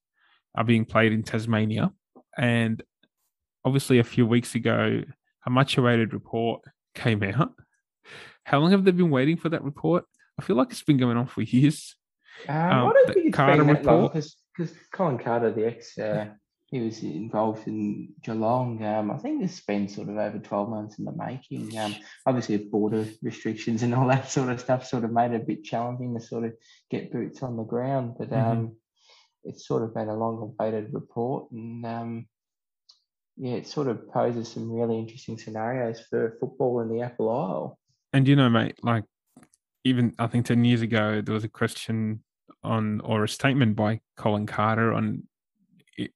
[0.54, 1.90] are being played in Tasmania.
[2.36, 2.82] And
[3.64, 5.02] obviously, a few weeks ago,
[5.46, 6.62] a much awaited report
[6.94, 7.52] came out.
[8.44, 10.04] How long have they been waiting for that report?
[10.38, 11.96] I feel like it's been going on for years.
[12.48, 14.36] Um, Um, I don't think it's Carter been that long because
[14.92, 16.30] Colin Carter, the ex, uh,
[16.66, 18.82] he was involved in Geelong.
[18.84, 21.76] Um, I think it's been sort of over 12 months in the making.
[21.76, 25.44] Um, obviously, border restrictions and all that sort of stuff sort of made it a
[25.44, 26.52] bit challenging to sort of
[26.90, 28.14] get boots on the ground.
[28.18, 28.50] But Mhm.
[28.50, 28.76] um,
[29.44, 31.50] it's sort of been a long awaited report.
[31.50, 32.26] And um,
[33.40, 37.78] yeah, it sort of poses some really interesting scenarios for football in the Apple Isle.
[38.12, 39.04] And you know, mate, like
[39.82, 42.22] even I think 10 years ago, there was a question
[42.62, 45.22] on or a statement by Colin Carter on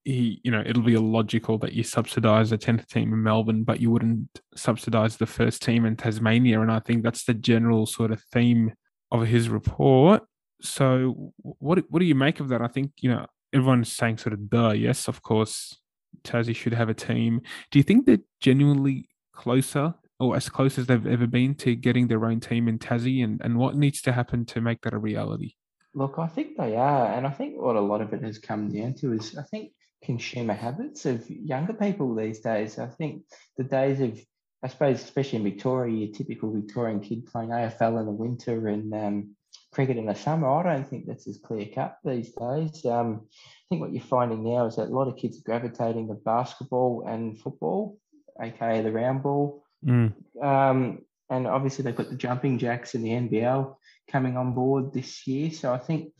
[0.05, 3.81] he- you know, it'll be illogical that you subsidize the 10th team in Melbourne, but
[3.81, 6.61] you wouldn't subsidize the first team in Tasmania.
[6.61, 8.75] And I think that's the general sort of theme
[9.11, 10.25] of his report.
[10.61, 12.61] So, what what do you make of that?
[12.61, 15.79] I think you know everyone's saying sort of, duh, yes, of course,
[16.25, 17.41] Tassie should have a team.
[17.71, 22.09] Do you think they're genuinely closer or as close as they've ever been to getting
[22.09, 23.23] their own team in Tassie?
[23.23, 25.55] And and what needs to happen to make that a reality?
[25.95, 27.07] Look, I think they are.
[27.13, 29.73] And I think what a lot of it has come down to is I think
[30.05, 32.79] consumer habits of younger people these days.
[32.79, 33.23] I think
[33.57, 34.21] the days of,
[34.63, 38.95] I suppose, especially in Victoria, your typical Victorian kid playing AFL in the winter and
[38.95, 39.37] um,
[39.73, 42.85] cricket in the summer, I don't think that's as clear cut these days.
[42.85, 43.29] Um,
[43.75, 47.05] think what you're finding now is that a lot of kids are gravitating to basketball
[47.07, 47.99] and football,
[48.41, 49.65] aka the round ball.
[49.85, 50.13] Mm.
[50.41, 51.01] Um,
[51.31, 53.75] and obviously they've got the jumping jacks in the NBL
[54.11, 55.51] coming on board this year.
[55.51, 56.13] So I think,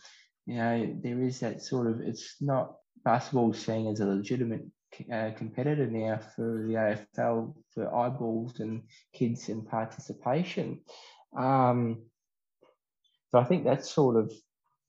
[0.47, 2.75] you know, there is that sort of, it's not
[3.05, 4.65] basketball seen as a legitimate
[5.13, 8.83] uh, competitor now for the AFL for eyeballs and
[9.13, 10.81] kids and participation.
[11.37, 12.03] Um,
[13.31, 14.33] so I think that's sort of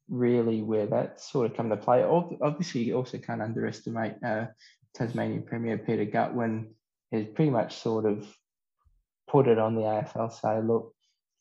[0.10, 2.03] really where that sort of come to play.
[2.03, 4.45] Obviously, you also can't underestimate uh,
[4.93, 6.68] Tasmanian Premier Peter Gutwein
[7.12, 8.28] has pretty much sort of
[9.28, 10.93] put it on the AFL, say, look,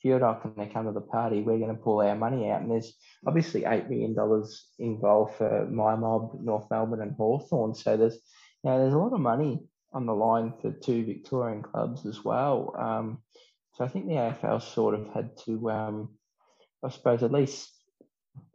[0.04, 2.60] not going to come to the party, we're going to pull our money out.
[2.60, 2.92] And there's
[3.26, 4.14] obviously $8 million
[4.78, 7.74] involved for my mob, North Melbourne and Hawthorn.
[7.74, 8.18] So there's,
[8.62, 9.60] you know, there's a lot of money
[9.92, 12.74] on the line for two Victorian clubs as well.
[12.78, 13.22] Um,
[13.74, 16.08] so I think the AFL sort of had to, um,
[16.84, 17.70] I suppose, at least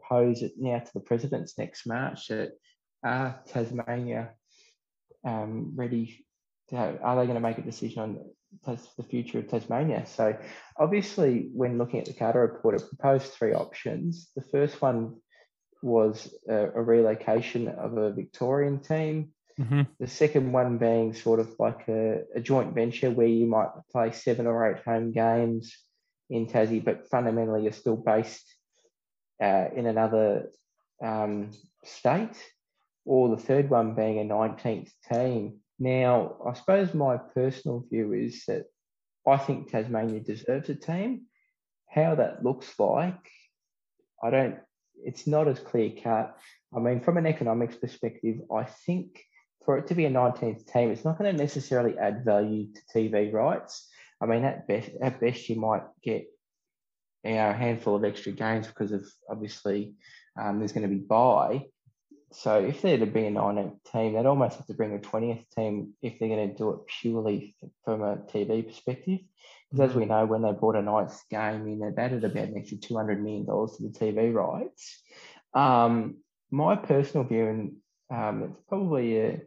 [0.09, 2.51] pose it now to the presidents next March that
[3.03, 4.31] are Tasmania
[5.25, 6.25] um, ready
[6.69, 8.19] to are they going to make a decision on
[8.97, 10.05] the future of Tasmania?
[10.05, 10.37] So
[10.77, 14.29] obviously, when looking at the Carter report, it proposed three options.
[14.35, 15.17] The first one
[15.81, 19.29] was a, a relocation of a Victorian team.
[19.57, 23.69] hmm The second one being sort of like a, a joint venture where you might
[23.91, 25.75] play seven or eight home games
[26.29, 28.45] in Tassie, but fundamentally you're still based
[29.41, 30.49] uh, in another
[31.03, 31.51] um,
[31.83, 32.37] state.
[33.05, 35.61] Or the third one being a 19th team.
[35.79, 38.65] Now, I suppose my personal view is that
[39.27, 41.23] I think Tasmania deserves a team.
[41.89, 43.17] How that looks like,
[44.21, 44.59] I don't,
[45.03, 46.37] it's not as clear cut.
[46.75, 49.23] I mean, from an economics perspective, I think
[49.65, 52.81] for it to be a 19th team, it's not going to necessarily add value to
[52.93, 53.87] TV rights.
[54.21, 56.25] I mean, at best, at best, you might get
[57.23, 59.95] you know, a handful of extra games because of obviously
[60.39, 61.65] um, there's going to be buy.
[62.31, 65.45] So if they're to be a 19th team, they'd almost have to bring a 20th
[65.55, 69.19] team if they're going to do it purely from a TV perspective.
[69.69, 72.57] Because as we know, when they brought a ninth game in, they've added about an
[72.57, 75.01] extra $200 million to the TV rights.
[75.53, 76.17] Um,
[76.51, 77.75] my personal view, and
[78.11, 79.41] um, it's probably a,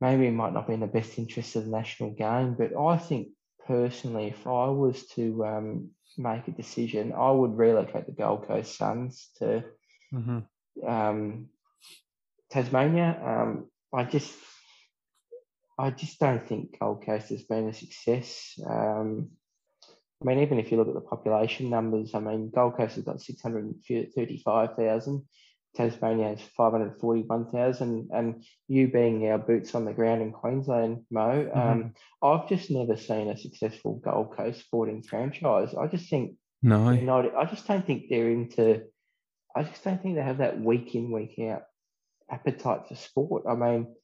[0.00, 2.98] maybe it might not be in the best interest of the national game, but I
[2.98, 3.28] think
[3.66, 8.76] personally, if I was to um, make a decision, I would relocate the Gold Coast
[8.76, 9.64] Suns to
[10.10, 10.40] hmm
[10.86, 11.48] um,
[12.50, 13.18] Tasmania.
[13.24, 14.32] Um, I just,
[15.78, 18.58] I just don't think Gold Coast has been a success.
[18.68, 19.30] Um,
[20.22, 23.04] I mean, even if you look at the population numbers, I mean, Gold Coast has
[23.04, 25.22] got 635,000.
[25.74, 28.10] Tasmania has 541,000.
[28.12, 31.58] And you being our boots on the ground in Queensland, Mo, mm-hmm.
[31.58, 35.74] um, I've just never seen a successful Gold Coast sporting franchise.
[35.74, 38.82] I just think, no, not, I just don't think they're into,
[39.54, 41.62] I just don't think they have that week in, week out
[42.30, 43.44] appetite for sport.
[43.48, 43.94] I mean,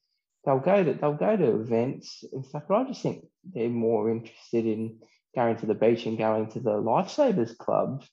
[0.45, 4.09] they'll go to they'll go to events and stuff, but I just think they're more
[4.09, 4.99] interested in
[5.35, 8.07] going to the beach and going to the lifesavers clubs.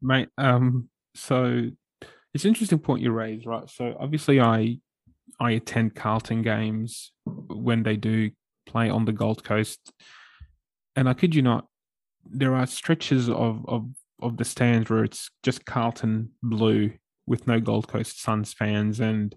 [0.00, 0.88] Mate, um,
[1.18, 1.70] so
[2.34, 3.68] it's an interesting point you raise, right?
[3.68, 4.78] So obviously, I
[5.40, 8.30] I attend Carlton games when they do
[8.66, 9.92] play on the Gold Coast,
[10.96, 11.66] and I kid you not,
[12.24, 13.88] there are stretches of of
[14.20, 16.92] of the stands where it's just Carlton blue
[17.26, 19.34] with no Gold Coast Suns fans, and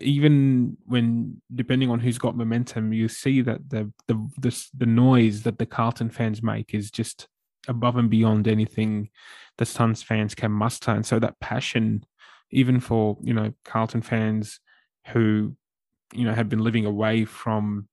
[0.00, 5.42] even when depending on who's got momentum, you see that the the the, the noise
[5.42, 7.28] that the Carlton fans make is just
[7.68, 9.10] above and beyond anything
[9.58, 10.90] the Suns fans can muster.
[10.90, 12.04] And so that passion,
[12.50, 14.60] even for, you know, Carlton fans
[15.08, 15.56] who,
[16.12, 17.88] you know, have been living away from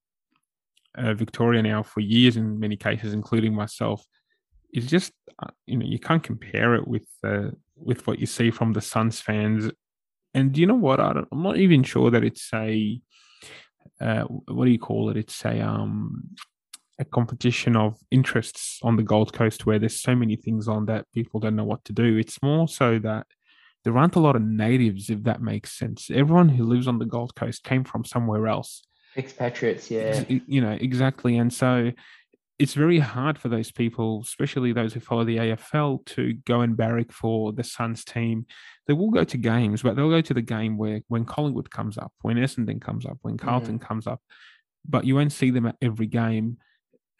[0.95, 4.05] uh, Victoria now for years in many cases, including myself,
[4.73, 8.51] is just, uh, you know, you can't compare it with, uh, with what you see
[8.51, 9.71] from the Suns fans.
[10.33, 10.99] And you know what?
[10.99, 12.99] I am not even sure that it's a,
[14.01, 15.17] uh, what do you call it?
[15.17, 16.29] It's a, um,
[17.03, 21.05] a competition of interests on the Gold Coast where there's so many things on that
[21.13, 22.17] people don't know what to do.
[22.17, 23.27] It's more so that
[23.83, 26.09] there aren't a lot of natives, if that makes sense.
[26.09, 28.83] Everyone who lives on the Gold Coast came from somewhere else.
[29.17, 30.23] Expatriates, yeah.
[30.27, 31.37] You know, exactly.
[31.37, 31.91] And so
[32.59, 36.77] it's very hard for those people, especially those who follow the AFL, to go and
[36.77, 38.45] barrack for the Suns team.
[38.87, 41.97] They will go to games, but they'll go to the game where when Collingwood comes
[41.97, 43.81] up, when Essendon comes up, when Carlton mm.
[43.81, 44.21] comes up,
[44.87, 46.57] but you won't see them at every game.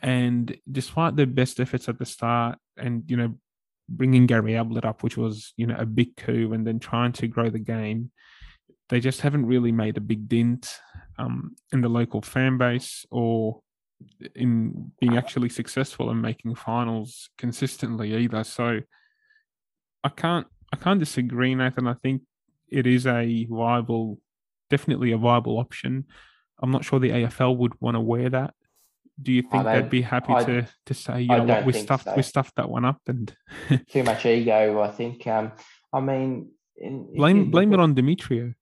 [0.04, 3.36] And despite their best efforts at the start, and you know,
[3.88, 7.28] bringing Gary Ablett up, which was you know a big coup, and then trying to
[7.28, 8.12] grow the game,
[8.90, 10.78] they just haven't really made a big dent
[11.18, 13.62] um, in the local fan base or
[14.36, 18.44] in being actually successful and making finals consistently either.
[18.44, 18.82] So
[20.04, 21.88] I can't I can't disagree, Nathan.
[21.88, 22.24] I think
[22.68, 24.20] it is a viable,
[24.70, 26.08] definitely a viable option.
[26.62, 28.54] I'm not sure the AFL would want to wear that
[29.22, 32.06] do you think they'd be happy I, to to say, you know what, we stuffed
[32.06, 32.14] so.
[32.16, 33.36] we stuffed that one up and
[33.90, 34.82] too much ego?
[34.82, 35.26] I think.
[35.28, 35.52] Um,
[35.92, 38.56] I mean, in, blame in, blame it on Demetriou.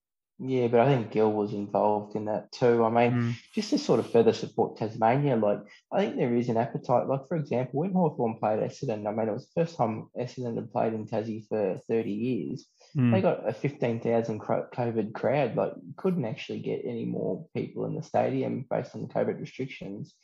[0.44, 2.84] Yeah, but I think Gill was involved in that too.
[2.84, 3.36] I mean, mm.
[3.54, 5.60] just to sort of further support Tasmania, like
[5.92, 7.06] I think there is an appetite.
[7.06, 10.56] Like for example, when Hawthorn played Essendon, I mean, it was the first time Essendon
[10.56, 12.66] had played in Tassie for thirty years.
[12.98, 13.12] Mm.
[13.12, 15.56] They got a fifteen thousand COVID crowd.
[15.56, 20.16] Like, couldn't actually get any more people in the stadium based on the COVID restrictions.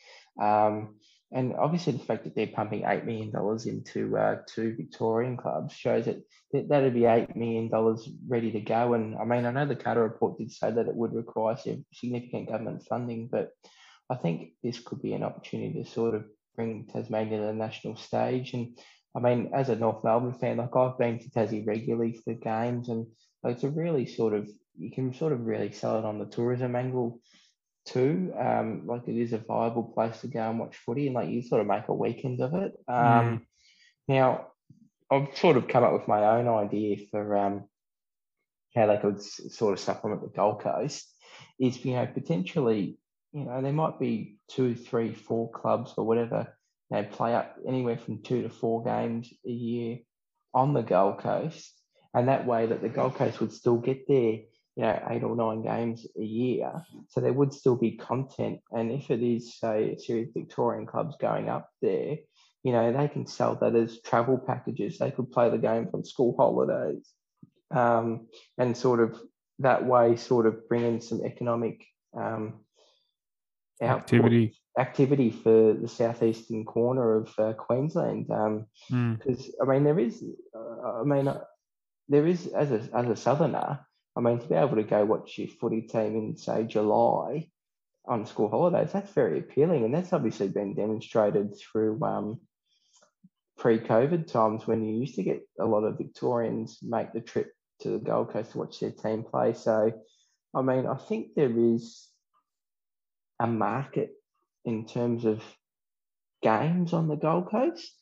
[0.42, 0.96] Um,
[1.32, 3.34] and obviously, the fact that they're pumping $8 million
[3.66, 6.24] into uh, two Victorian clubs shows that
[6.54, 7.70] that would be $8 million
[8.28, 8.94] ready to go.
[8.94, 11.58] And I mean, I know the Carter report did say that it would require
[11.94, 13.50] significant government funding, but
[14.10, 16.24] I think this could be an opportunity to sort of
[16.56, 18.54] bring Tasmania to the national stage.
[18.54, 18.80] And
[19.14, 22.88] I mean, as a North Melbourne fan, like I've been to Tassie regularly for games,
[22.88, 23.06] and
[23.44, 24.48] it's a really sort of,
[24.78, 27.20] you can sort of really sell it on the tourism angle
[27.88, 28.34] too.
[28.38, 31.42] Um, like it is a viable place to go and watch footy, and like you
[31.42, 32.74] sort of make a weekend of it.
[32.88, 33.42] Um, mm.
[34.08, 34.48] Now,
[35.12, 37.66] I've sort of come up with my own idea for um,
[38.76, 41.12] how they could sort of supplement the Gold Coast.
[41.60, 42.98] Is you know potentially
[43.34, 46.56] you know there might be two, three, four clubs or whatever.
[46.90, 50.00] They play up anywhere from two to four games a year
[50.54, 51.74] on the Gold Coast,
[52.14, 54.40] and that way that the Gold Coast would still get there
[54.78, 56.72] you know, eight or nine games a year.
[57.10, 58.60] So there would still be content.
[58.72, 62.18] And if it is, say, a series of Victorian clubs going up there,
[62.64, 65.00] you know, they can sell that as travel packages.
[65.00, 67.10] They could play the game from school holidays
[67.72, 68.28] um,
[68.60, 69.20] and sort of
[69.60, 71.84] that way, sort of bring in some economic
[72.16, 72.60] um,
[73.82, 78.28] activity activity for the southeastern corner of uh, Queensland.
[78.28, 78.62] Because
[78.92, 79.50] um, mm.
[79.60, 80.24] I mean, there is,
[80.56, 81.42] uh, I mean, uh,
[82.10, 83.80] there is as a as a southerner,
[84.18, 87.50] I mean, to be able to go watch your footy team in, say, July
[88.08, 89.86] on school holidays, that's very appealing.
[89.86, 92.40] And that's obviously been demonstrated through um,
[93.58, 97.52] pre COVID times when you used to get a lot of Victorians make the trip
[97.82, 99.54] to the Gold Coast to watch their team play.
[99.54, 99.92] So,
[100.56, 102.08] I mean, I think there is
[103.40, 104.12] a market
[104.66, 105.44] in terms of
[106.42, 107.94] games on the Gold Coast.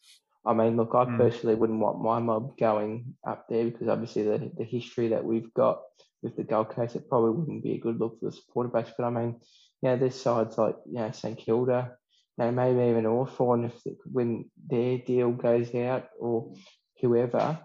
[0.46, 1.18] I mean, look, I mm.
[1.18, 5.54] personally wouldn't want my mob going up there because obviously the, the history that we've
[5.54, 5.82] got
[6.22, 8.94] with the Gold Coast, it probably wouldn't be a good look for the supporter base.
[8.98, 9.40] But I mean,
[9.82, 11.92] you know, there's sides like, you know, St Kilda,
[12.38, 13.74] you know, maybe even Hawthorn if
[14.12, 16.54] when their deal goes out or
[17.02, 17.60] whoever,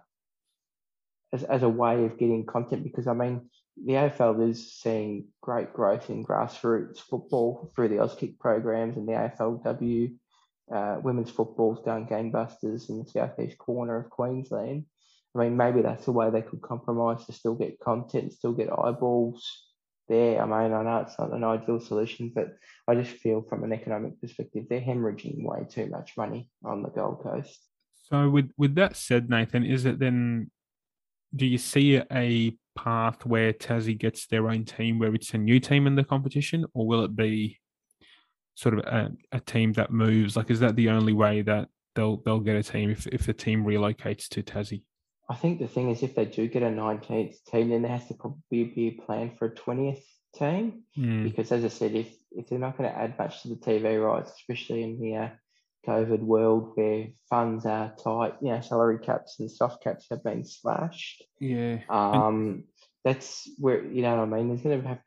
[1.33, 3.49] as, as a way of getting content because I mean
[3.85, 9.13] the AFL is seeing great growth in grassroots football through the Auskick programs and the
[9.13, 10.15] AFLW.
[10.73, 14.85] Uh, women's football's done gangbusters in the southeast corner of Queensland.
[15.35, 18.71] I mean, maybe that's a way they could compromise to still get content, still get
[18.73, 19.71] eyeballs
[20.09, 20.43] there.
[20.43, 22.57] I mean, I know it's not an ideal solution, but
[22.89, 26.91] I just feel from an economic perspective, they're hemorrhaging way too much money on the
[26.91, 27.59] Gold Coast.
[28.11, 30.51] So, with with that said, Nathan, is it then
[31.35, 35.61] do you see a path where Tassie gets their own team where it's a new
[35.61, 37.60] team in the competition, or will it be
[38.61, 40.37] sort of a, a team that moves?
[40.37, 43.33] Like, is that the only way that they'll they'll get a team if, if the
[43.33, 44.83] team relocates to Tassie?
[45.29, 48.09] I think the thing is, if they do get a 19th team, then there has
[48.09, 50.03] to probably be a plan for a 20th
[50.35, 50.83] team.
[50.99, 51.23] Mm.
[51.23, 54.05] Because, as I said, if, if they're not going to add much to the TV
[54.05, 55.29] rights, especially in the uh,
[55.87, 60.45] COVID world where funds are tight, you know, salary caps and soft caps have been
[60.45, 61.25] slashed.
[61.39, 61.79] Yeah.
[61.89, 62.65] Um,
[63.05, 64.49] that's where you know what I mean.
[64.49, 64.99] There's going to have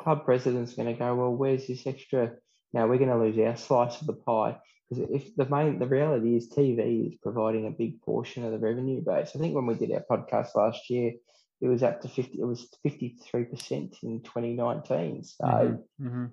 [0.00, 2.36] club presidents going to go, well, where's this extra?
[2.72, 4.58] Now we're going to lose our slice of the pie
[4.88, 8.58] because if the main the reality is TV is providing a big portion of the
[8.58, 9.32] revenue base.
[9.34, 11.12] I think when we did our podcast last year,
[11.60, 12.40] it was up to fifty.
[12.40, 15.24] It was fifty three percent in twenty nineteen.
[15.24, 16.06] So mm-hmm.
[16.06, 16.24] mm-hmm.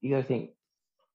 [0.00, 0.50] you got to think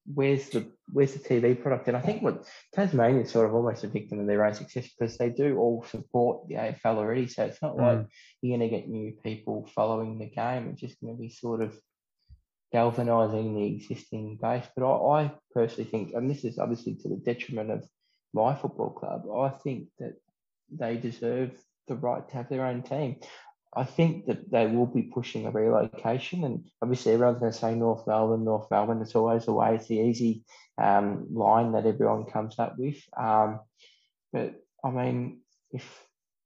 [0.06, 1.88] where's the where's the TV product?
[1.88, 4.88] And I think what Tasmania is sort of almost a victim of their own success
[4.88, 7.28] because they do all support the AFL already.
[7.28, 7.82] So it's not mm.
[7.82, 8.08] like
[8.42, 10.70] you're going to get new people following the game.
[10.70, 11.78] It's just going to be sort of
[12.72, 14.66] galvanising the existing base.
[14.76, 17.88] But I, I personally think, and this is obviously to the detriment of
[18.34, 20.16] my football club, I think that
[20.72, 21.52] they deserve
[21.88, 23.18] the right to have their own team.
[23.74, 27.74] I think that they will be pushing a relocation, and obviously everyone's going to say
[27.74, 29.02] North Melbourne, North Melbourne.
[29.02, 29.76] It's always the way.
[29.76, 30.44] It's the easy
[30.78, 32.98] um, line that everyone comes up with.
[33.18, 33.62] Um,
[34.34, 35.42] but I mean,
[35.72, 35.86] if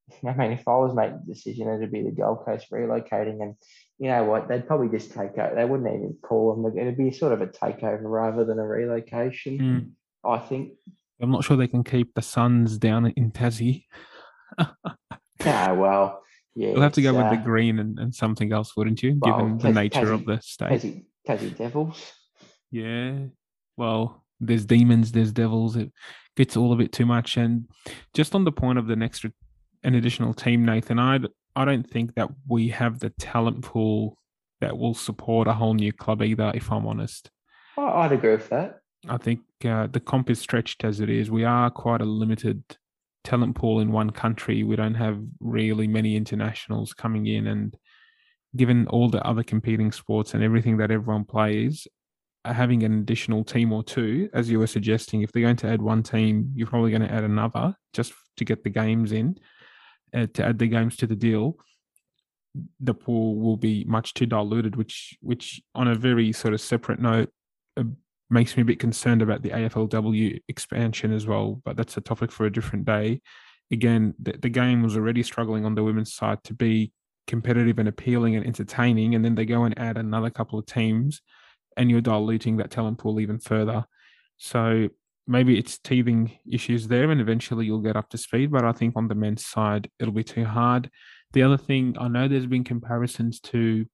[0.28, 3.56] I mean, if I was making the decision, it'd be the Gold Coast relocating, and
[3.98, 5.54] you know what, they'd probably just take over.
[5.56, 6.78] They wouldn't even call them.
[6.78, 9.58] It'd be sort of a takeover rather than a relocation.
[9.58, 9.92] Mm.
[10.24, 10.74] I think.
[11.22, 13.86] I'm not sure they can keep the Suns down in Tassie.
[14.58, 16.24] ah, well,
[16.56, 19.18] yeah, you'll have to go with the uh, green and, and something else, wouldn't you?
[19.20, 20.82] Well, given the nature of the state.
[20.82, 22.12] Tassie, Tassie Devils.
[22.72, 23.20] Yeah.
[23.78, 25.76] Well, there's demons, there's devils.
[25.76, 25.92] It
[26.36, 27.38] gets all a bit too much.
[27.38, 27.70] And
[28.14, 29.26] just on the point of the next
[29.86, 31.20] an additional team, Nathan, I
[31.56, 34.18] I don't think that we have the talent pool
[34.60, 36.52] that will support a whole new club either.
[36.54, 37.30] If I'm honest,
[37.78, 38.80] I'd agree with that.
[39.08, 41.30] I think uh, the comp is stretched as it is.
[41.30, 42.64] We are quite a limited
[43.24, 44.64] talent pool in one country.
[44.64, 47.78] We don't have really many internationals coming in, and
[48.56, 51.88] given all the other competing sports and everything that everyone plays,
[52.44, 55.68] uh, having an additional team or two, as you were suggesting, if they're going to
[55.68, 59.38] add one team, you're probably going to add another just to get the games in,
[60.16, 61.58] uh, to add the games to the deal.
[62.80, 67.00] The pool will be much too diluted, which, which on a very sort of separate
[67.00, 67.30] note,
[67.78, 67.84] uh,
[68.30, 72.32] makes me a bit concerned about the AFLW expansion as well, but that's a topic
[72.32, 73.22] for a different day.
[73.72, 76.92] Again, the, the game was already struggling on the women's side to be
[77.28, 81.22] competitive and appealing and entertaining, and then they go and add another couple of teams,
[81.78, 83.86] and you're diluting that talent pool even further.
[84.38, 84.90] So
[85.28, 88.52] maybe it's teething issues there, and eventually you'll get up to speed.
[88.52, 90.90] But I think on the men's side, it'll be too hard.
[91.34, 93.86] The other thing I know there's been comparisons to,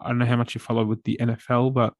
[0.00, 1.94] I don't know how much you follow with the NFL, but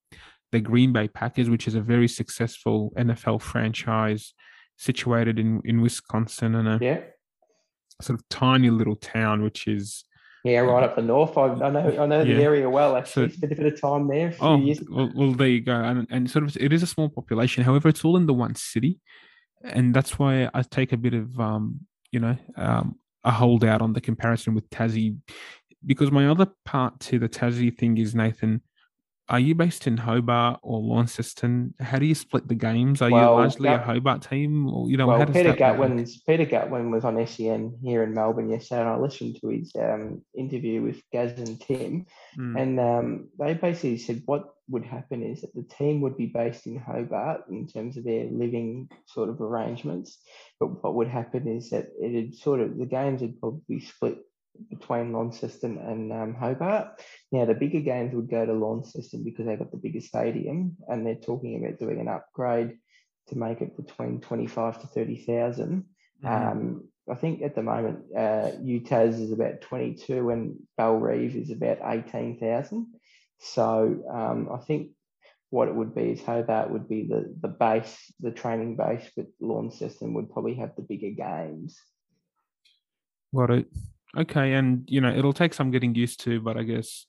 [0.52, 4.34] the Green Bay Packers, which is a very successful NFL franchise
[4.76, 7.00] situated in, in Wisconsin and a yeah.
[8.00, 10.04] sort of tiny little town, which is
[10.44, 11.36] yeah, right up the north.
[11.38, 12.96] I, I know I know the area well.
[12.96, 14.28] Actually, so, spent a bit of time there.
[14.28, 15.74] A oh, well, well, there you go.
[15.74, 17.64] And, and sort of, it is a small population.
[17.64, 18.98] However, it's all in the one city,
[19.62, 23.94] and that's why I take a bit of um, you know, um, a holdout on
[23.94, 25.16] the comparison with Tassie,
[25.84, 28.60] because my other part to the Tassie thing is Nathan
[29.28, 31.74] are you based in Hobart or Launceston?
[31.80, 33.00] How do you split the games?
[33.00, 35.06] Are well, you largely a Hobart team, or you know?
[35.06, 36.38] Well, Peter Gutwein's work?
[36.38, 40.22] Peter Gutwein was on SEN here in Melbourne yesterday, and I listened to his um,
[40.36, 42.06] interview with Gaz and Tim,
[42.38, 42.60] mm.
[42.60, 46.66] and um, they basically said what would happen is that the team would be based
[46.66, 50.18] in Hobart in terms of their living sort of arrangements,
[50.58, 54.18] but what would happen is that it'd sort of the games would probably split
[54.70, 57.00] between Launceston and um, Hobart.
[57.30, 61.06] Now, the bigger games would go to Launceston because they've got the bigger stadium and
[61.06, 62.78] they're talking about doing an upgrade
[63.28, 65.84] to make it between 25 to 30,000.
[66.24, 66.26] Mm-hmm.
[66.26, 71.78] Um, I think at the moment, uh, UTAS is about 22 and Bellerive is about
[71.84, 72.86] 18,000.
[73.38, 74.90] So um, I think
[75.50, 79.26] what it would be is Hobart would be the, the base, the training base, but
[79.40, 81.78] Launceston would probably have the bigger games.
[83.34, 83.66] Got it.
[84.16, 87.06] Okay, and you know it'll take some getting used to, but I guess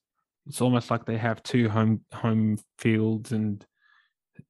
[0.48, 3.66] it's almost like they have two home home fields, and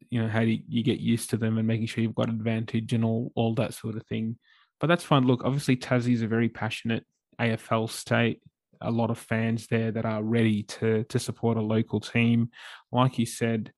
[0.10, 2.94] you know how do you get used to them and making sure you've got advantage
[2.94, 4.38] and all all that sort of thing.
[4.80, 5.26] But that's fine.
[5.26, 7.06] Look, obviously Tassie is a very passionate
[7.42, 8.42] AFL state.
[8.82, 12.52] A lot of fans there that are ready to to support a local team.
[12.92, 13.72] Like you said,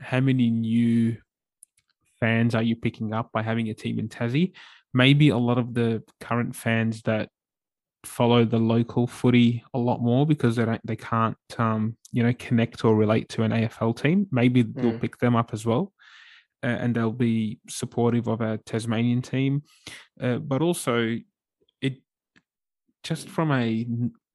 [0.00, 1.16] how many new
[2.20, 4.52] fans are you picking up by having a team in Tassie?
[4.94, 7.30] Maybe a lot of the current fans that
[8.04, 12.32] follow the local footy a lot more because they don't they can't um, you know
[12.38, 14.26] connect or relate to an AFL team.
[14.30, 14.74] Maybe mm.
[14.74, 15.92] they'll pick them up as well,
[16.62, 19.62] uh, and they'll be supportive of a Tasmanian team.
[20.20, 21.16] Uh, but also,
[21.80, 21.96] it
[23.02, 23.86] just from a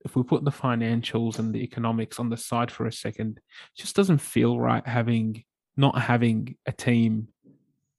[0.05, 3.39] if we put the financials and the economics on the side for a second,
[3.76, 5.43] just doesn't feel right having
[5.76, 7.28] not having a team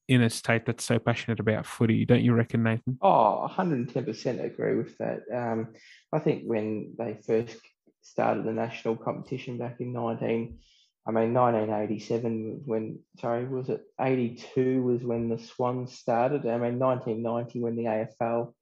[0.08, 2.04] in a state that's so passionate about footy.
[2.06, 2.98] Don't you reckon, Nathan?
[3.02, 5.20] Oh, 110% agree with that.
[5.32, 5.74] Um,
[6.12, 7.58] I think when they first
[8.00, 10.58] started the national competition back in 19,
[11.06, 16.46] I mean, 1987 when, sorry, was it 82 was when the Swans started.
[16.46, 18.54] I mean, 1990 when the AFL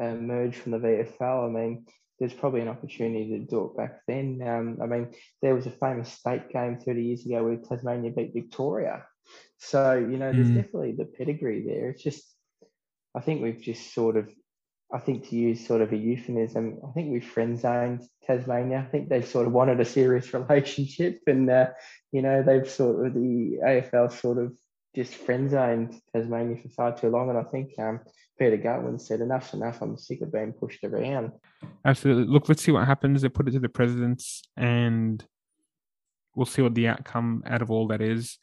[0.00, 1.48] uh, merged from the VFL.
[1.48, 1.86] I mean,
[2.18, 4.40] there's probably an opportunity to do it back then.
[4.46, 8.32] Um, I mean, there was a famous state game 30 years ago where Tasmania beat
[8.32, 9.04] Victoria
[9.58, 10.56] so, you know, there's mm.
[10.56, 11.90] definitely the pedigree there.
[11.90, 12.24] It's just,
[13.14, 14.30] I think we've just sort of,
[14.92, 18.84] I think to use sort of a euphemism, I think we've friend zoned Tasmania.
[18.86, 21.68] I think they've sort of wanted a serious relationship and, uh,
[22.12, 24.56] you know, they've sort of, the AFL sort of
[24.94, 27.30] just friend zoned Tasmania for far too long.
[27.30, 28.00] And I think um,
[28.38, 29.82] Peter Gutwein said, enough's enough.
[29.82, 31.32] I'm sick of being pushed around.
[31.84, 32.32] Absolutely.
[32.32, 33.22] Look, let's see what happens.
[33.22, 35.24] They put it to the presidents and
[36.34, 38.38] we'll see what the outcome out of all that is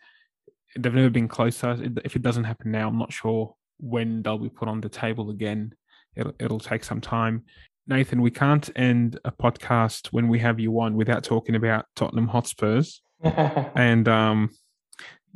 [0.77, 1.77] they've never been closer.
[2.03, 5.29] If it doesn't happen now, I'm not sure when they'll be put on the table
[5.29, 5.73] again.
[6.15, 7.43] It'll, it'll take some time.
[7.87, 12.27] Nathan, we can't end a podcast when we have you on without talking about Tottenham
[12.27, 13.01] Hotspurs.
[13.23, 14.49] and um,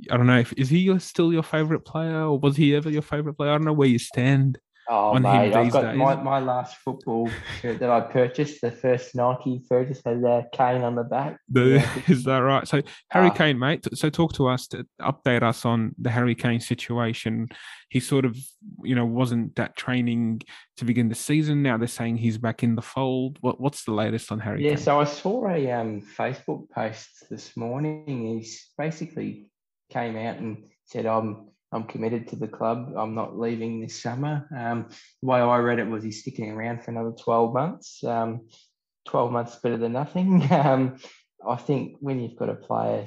[0.10, 3.02] I don't know if is he still your favorite player or was he ever your
[3.02, 3.52] favorite player?
[3.52, 4.60] I don't know where you stand
[4.90, 7.30] Oh, on mate, I've got my, my last football
[7.62, 11.40] shirt that I purchased, the first Nike purchase had a Kane on the back.
[11.50, 12.66] The, is that right?
[12.66, 13.86] So Harry uh, Kane, mate.
[13.94, 17.50] So talk to us to update us on the Harry Kane situation.
[17.90, 18.38] He sort of,
[18.82, 20.44] you know, wasn't that training
[20.78, 21.64] to begin the season.
[21.64, 23.40] Now they're saying he's back in the fold.
[23.42, 24.64] What what's the latest on Harry?
[24.64, 24.78] Yeah, Kane?
[24.78, 28.38] so I saw a um, Facebook post this morning.
[28.38, 29.50] He's basically
[29.90, 32.94] came out and said, "I'm." I'm committed to the club.
[32.98, 34.48] I'm not leaving this summer.
[34.56, 34.90] Um,
[35.22, 38.04] the way I read it was he's sticking around for another 12 months.
[38.04, 38.48] Um,
[39.08, 40.48] 12 months better than nothing.
[40.52, 40.98] Um,
[41.48, 43.06] I think when you've got a player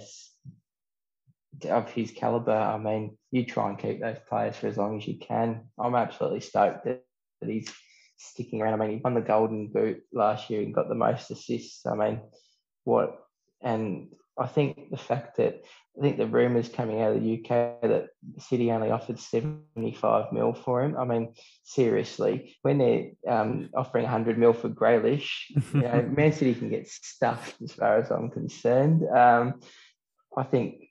[1.68, 5.06] of his caliber, I mean, you try and keep those players for as long as
[5.06, 5.64] you can.
[5.78, 7.02] I'm absolutely stoked that,
[7.40, 7.70] that he's
[8.18, 8.74] sticking around.
[8.74, 11.84] I mean, he won the Golden Boot last year and got the most assists.
[11.84, 12.20] I mean,
[12.84, 13.18] what
[13.60, 15.62] and I think the fact that
[15.98, 18.08] I think the rumours coming out of the UK that
[18.38, 20.96] City only offered 75 mil for him.
[20.96, 25.28] I mean, seriously, when they're um, offering 100 mil for Grealish,
[25.74, 29.06] you know, Man City can get stuffed as far as I'm concerned.
[29.08, 29.60] Um,
[30.36, 30.84] I think,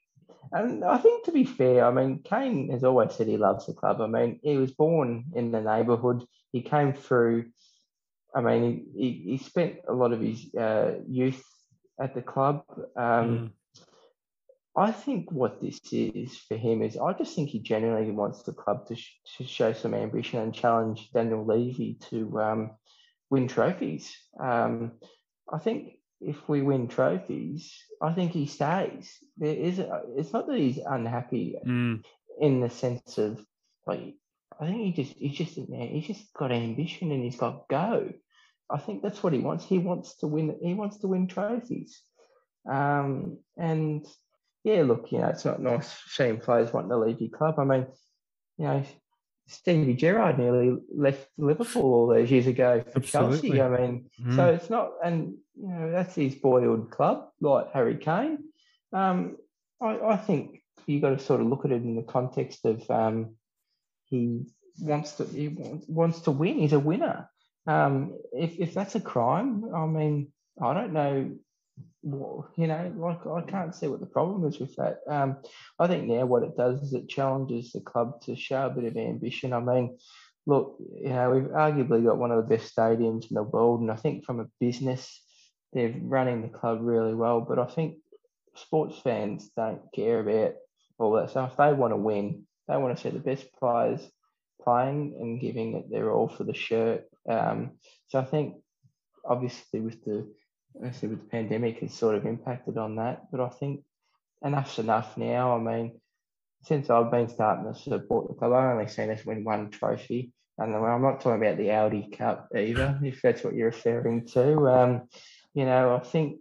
[0.52, 3.72] and I think to be fair, I mean, Kane has always said he loves the
[3.72, 4.00] club.
[4.00, 6.24] I mean, he was born in the neighbourhood.
[6.52, 7.46] He came through.
[8.34, 11.42] I mean, he, he spent a lot of his uh, youth
[12.00, 12.64] at the club.
[12.96, 13.50] Um, mm.
[14.76, 18.52] I think what this is for him is I just think he genuinely wants the
[18.52, 22.70] club to, sh- to show some ambition and challenge Daniel Levy to um,
[23.30, 24.16] win trophies.
[24.38, 24.92] Um,
[25.52, 29.12] I think if we win trophies, I think he stays.
[29.36, 32.02] There is a, it's not that he's unhappy mm.
[32.40, 33.44] in the sense of
[33.86, 34.14] like
[34.60, 38.12] I think he just he's just he's just got ambition and he's got go.
[38.72, 39.64] I think that's what he wants.
[39.64, 40.56] He wants to win.
[40.62, 42.00] He wants to win trophies.
[42.70, 44.06] Um, and
[44.64, 47.58] yeah, look, you know, it's not nice seeing players wanting to leave your club.
[47.58, 47.86] I mean,
[48.58, 48.84] you know,
[49.46, 53.50] Stevie Gerrard nearly left Liverpool all those years ago for Absolutely.
[53.50, 53.62] Chelsea.
[53.62, 54.36] I mean, mm.
[54.36, 58.38] so it's not, and you know, that's his boyhood club, like Harry Kane.
[58.92, 59.36] Um,
[59.80, 62.88] I, I think you've got to sort of look at it in the context of
[62.90, 63.36] um,
[64.04, 64.44] he
[64.78, 65.48] wants to he
[65.88, 66.58] wants to win.
[66.58, 67.29] He's a winner.
[67.66, 71.30] Um, if if that's a crime, I mean, I don't know
[72.02, 75.00] you know, like I can't see what the problem is with that.
[75.08, 75.36] Um,
[75.78, 78.84] I think now what it does is it challenges the club to show a bit
[78.84, 79.52] of ambition.
[79.52, 79.98] I mean,
[80.46, 83.90] look, you know, we've arguably got one of the best stadiums in the world, and
[83.90, 85.22] I think from a business,
[85.72, 87.42] they're running the club really well.
[87.42, 87.98] But I think
[88.56, 90.54] sports fans don't care about
[90.98, 91.56] all that stuff.
[91.56, 92.46] They want to win.
[92.66, 94.00] They want to see the best players
[94.62, 97.04] playing and giving it their all for the shirt.
[97.28, 97.72] Um,
[98.08, 98.56] so I think,
[99.24, 100.26] obviously, with the
[100.76, 103.30] obviously with the pandemic, it's sort of impacted on that.
[103.30, 103.82] But I think
[104.44, 105.56] enough's enough now.
[105.56, 106.00] I mean,
[106.62, 110.32] since I've been starting to support the club, I've only seen us win one trophy.
[110.58, 114.68] And I'm not talking about the Audi Cup either, if that's what you're referring to.
[114.68, 115.08] Um,
[115.54, 116.40] you know, I think,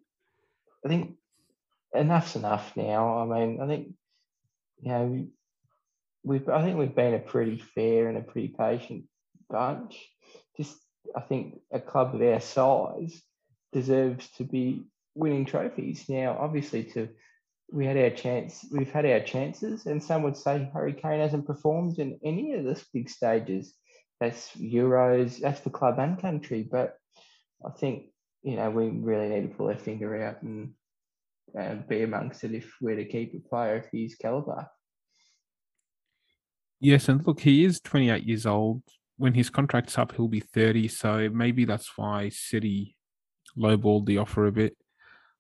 [0.86, 1.16] I think
[1.96, 3.20] enough's enough now.
[3.20, 3.94] I mean, I think,
[4.82, 5.28] you know,
[6.24, 9.06] we've, I think we've been a pretty fair and a pretty patient
[9.50, 9.98] bunch.
[10.60, 10.78] Just,
[11.16, 13.22] I think a club of our size
[13.72, 14.84] deserves to be
[15.16, 16.06] winning trophies.
[16.10, 17.10] Now, obviously, to
[17.72, 18.66] we had our chance.
[18.72, 22.64] We've had our chances, and some would say Harry Kane hasn't performed in any of
[22.64, 23.74] the big stages.
[24.20, 25.40] That's Euros.
[25.40, 26.68] That's the club and country.
[26.70, 26.96] But
[27.66, 28.08] I think
[28.42, 30.74] you know we really need to pull our finger out and
[31.58, 34.68] uh, be amongst it if we're to keep a player of his caliber.
[36.80, 38.84] Yes, and look, he is 28 years old.
[39.20, 40.88] When his contract's up, he'll be 30.
[40.88, 42.96] So maybe that's why City
[43.56, 44.76] lowballed the offer a bit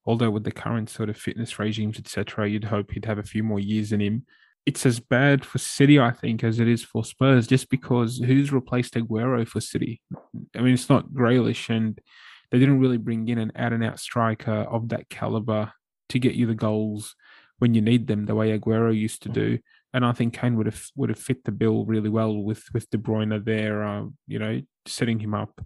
[0.09, 3.43] although with the current sort of fitness regimes, etc., you'd hope he'd have a few
[3.43, 4.25] more years in him.
[4.65, 8.51] It's as bad for City, I think, as it is for Spurs, just because who's
[8.51, 10.01] replaced Aguero for City?
[10.55, 11.99] I mean, it's not Grealish, and
[12.49, 15.73] they didn't really bring in an out and out striker of that caliber
[16.09, 17.15] to get you the goals
[17.59, 19.33] when you need them, the way Aguero used to mm.
[19.33, 19.59] do.
[19.93, 22.89] And I think Kane would have would have fit the bill really well with with
[22.89, 25.65] De Bruyne there, uh, you know, setting him up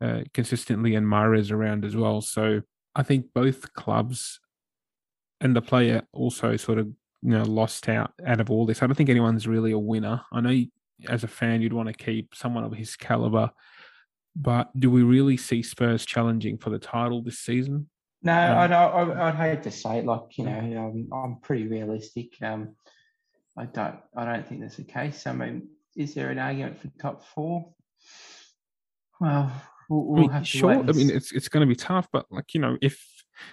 [0.00, 2.20] uh, consistently, and Mahrez around as well.
[2.20, 2.62] So
[2.94, 4.40] I think both clubs
[5.40, 6.86] and the player also sort of
[7.22, 8.82] you know lost out out of all this.
[8.82, 10.22] I don't think anyone's really a winner.
[10.32, 10.68] I know you,
[11.08, 13.50] as a fan you'd want to keep someone of his caliber,
[14.34, 17.88] but do we really see Spurs challenging for the title this season?
[18.22, 20.04] No, um, I'd, I'd, I'd, hate to say it.
[20.06, 22.40] Like you know, I'm, I'm pretty realistic.
[22.42, 22.76] Um,
[23.56, 25.26] I don't I don't think that's the case.
[25.26, 27.72] I mean, is there an argument for top four?
[29.20, 29.52] Well,
[29.88, 30.72] We'll, we'll I mean, sure.
[30.72, 33.00] I mean, it's it's going to be tough, but like you know, if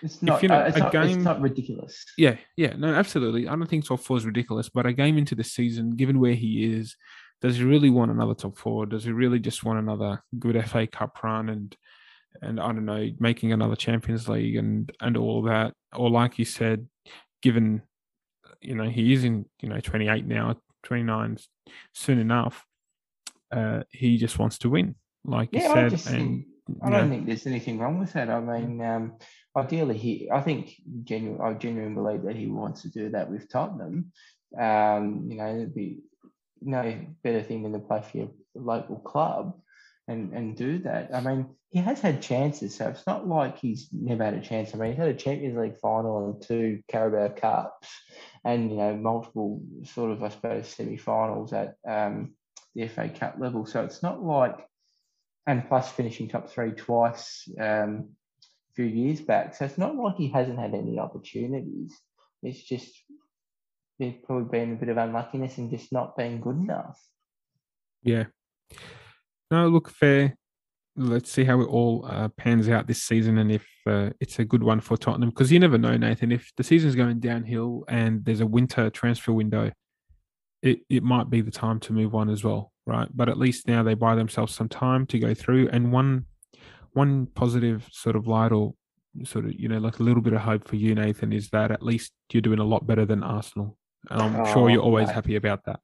[0.02, 2.04] it's not, if, you know, uh, it's, not game, it's not ridiculous.
[2.18, 3.48] Yeah, yeah, no, absolutely.
[3.48, 6.34] I don't think top four is ridiculous, but a game into the season, given where
[6.34, 6.96] he is,
[7.42, 8.86] does he really want another top four?
[8.86, 11.76] Does he really just want another good FA Cup run and
[12.42, 15.74] and I don't know, making another Champions League and and all that?
[15.96, 16.88] Or like you said,
[17.44, 17.84] given
[18.64, 21.38] you know he is in you know 28 now, 29
[21.94, 22.66] soon enough,
[23.52, 24.96] uh, he just wants to win
[25.26, 25.86] like yeah, you said.
[25.86, 26.46] I, just and, think,
[26.82, 28.30] I don't think there's anything wrong with that.
[28.30, 29.14] I mean, um,
[29.56, 33.50] ideally, he, I think, genuine, I genuinely believe that he wants to do that with
[33.50, 34.12] Tottenham.
[34.58, 36.00] Um, you know, it'd be
[36.62, 39.54] no better thing than to play for your local club
[40.08, 41.14] and and do that.
[41.14, 44.74] I mean, he has had chances, so it's not like he's never had a chance.
[44.74, 47.88] I mean, he's had a Champions League final and two Carabao Cups,
[48.46, 52.34] and you know, multiple sort of I suppose semi-finals at um,
[52.76, 53.66] the FA Cup level.
[53.66, 54.68] So it's not like
[55.46, 58.10] and plus finishing top three twice um,
[58.42, 59.56] a few years back.
[59.56, 61.94] So it's not like he hasn't had any opportunities.
[62.42, 62.92] It's just
[64.00, 67.00] there's probably been a bit of unluckiness and just not being good enough.
[68.02, 68.26] Yeah.
[69.52, 70.36] No, look, fair.
[70.96, 74.46] Let's see how it all uh, pans out this season and if uh, it's a
[74.46, 75.30] good one for Tottenham.
[75.30, 76.32] Because you never know, Nathan.
[76.32, 79.72] If the season's going downhill and there's a winter transfer window,
[80.62, 83.08] it, it might be the time to move on as well right?
[83.14, 85.70] But at least now they buy themselves some time to go through.
[85.70, 86.26] And one
[86.94, 88.76] one positive sort of light or
[89.24, 91.72] sort of you know like a little bit of hope for you, Nathan, is that
[91.72, 93.78] at least you're doing a lot better than Arsenal,
[94.10, 95.80] and I'm oh, sure you're always happy about that.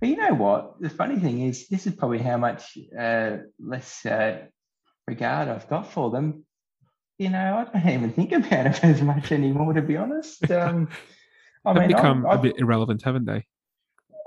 [0.00, 0.80] But you know what?
[0.80, 4.44] The funny thing is, this is probably how much uh, less uh,
[5.06, 6.44] regard I've got for them.
[7.18, 10.44] You know, I don't even think about it as much anymore, to be honest.
[10.50, 10.88] Um,
[11.64, 13.44] I They've mean, become a bit irrelevant, haven't they?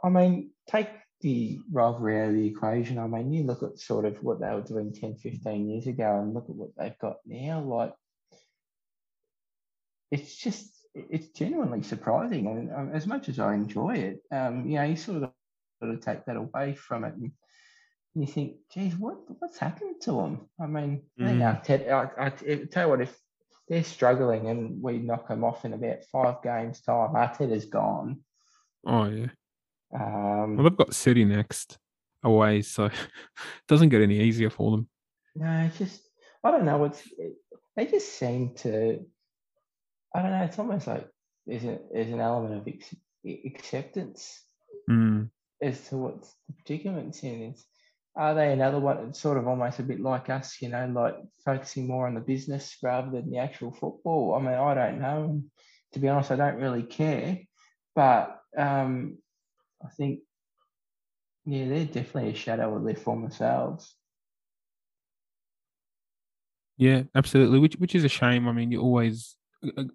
[0.03, 0.89] I mean, take
[1.21, 2.97] the rivalry out of the equation.
[2.97, 6.19] I mean, you look at sort of what they were doing 10, 15 years ago
[6.19, 7.61] and look at what they've got now.
[7.61, 7.93] Like,
[10.11, 12.47] it's just, it's genuinely surprising.
[12.47, 15.31] And um, as much as I enjoy it, um, you know, you sort of
[15.79, 17.31] sort of take that away from it and
[18.15, 20.49] you think, geez, what what's happened to them?
[20.59, 21.41] I mean, mm.
[21.41, 23.17] I, I, I tell you what, if
[23.67, 28.21] they're struggling and we knock them off in about five games' time, Arteta's gone.
[28.85, 29.27] Oh, yeah
[29.93, 31.77] um, well, they've got City next
[32.23, 32.93] away, so it
[33.67, 34.87] doesn't get any easier for them.
[35.35, 36.01] No, it's just
[36.43, 36.85] I don't know.
[36.85, 37.33] It's it,
[37.75, 39.05] they just seem to
[40.13, 40.43] I don't know.
[40.43, 41.07] It's almost like
[41.45, 42.95] there's, a, there's an element of ex-
[43.45, 44.41] acceptance
[44.89, 45.29] Mm.
[45.61, 47.41] As to what the predicaments in.
[47.43, 47.65] It's,
[48.15, 49.13] are they another one?
[49.13, 52.77] Sort of almost a bit like us, you know, like focusing more on the business
[52.83, 54.35] rather than the actual football.
[54.35, 55.43] I mean, I don't know.
[55.93, 57.39] To be honest, I don't really care.
[57.95, 59.17] But um,
[59.83, 60.19] I think,
[61.45, 63.95] yeah, they're definitely a shadow of their former selves.
[66.77, 67.59] Yeah, absolutely.
[67.59, 68.47] Which which is a shame.
[68.47, 69.35] I mean, you always
[69.77, 69.85] a,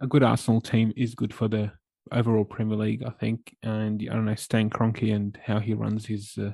[0.00, 1.72] a good Arsenal team is good for the
[2.12, 3.56] overall Premier League, I think.
[3.62, 6.52] And I don't know Stan Kroenke and how he runs his uh,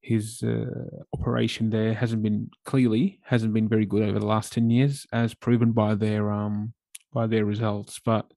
[0.00, 0.66] his uh,
[1.14, 5.34] operation there hasn't been clearly hasn't been very good over the last ten years, as
[5.34, 6.74] proven by their um
[7.12, 8.00] by their results.
[8.04, 8.30] But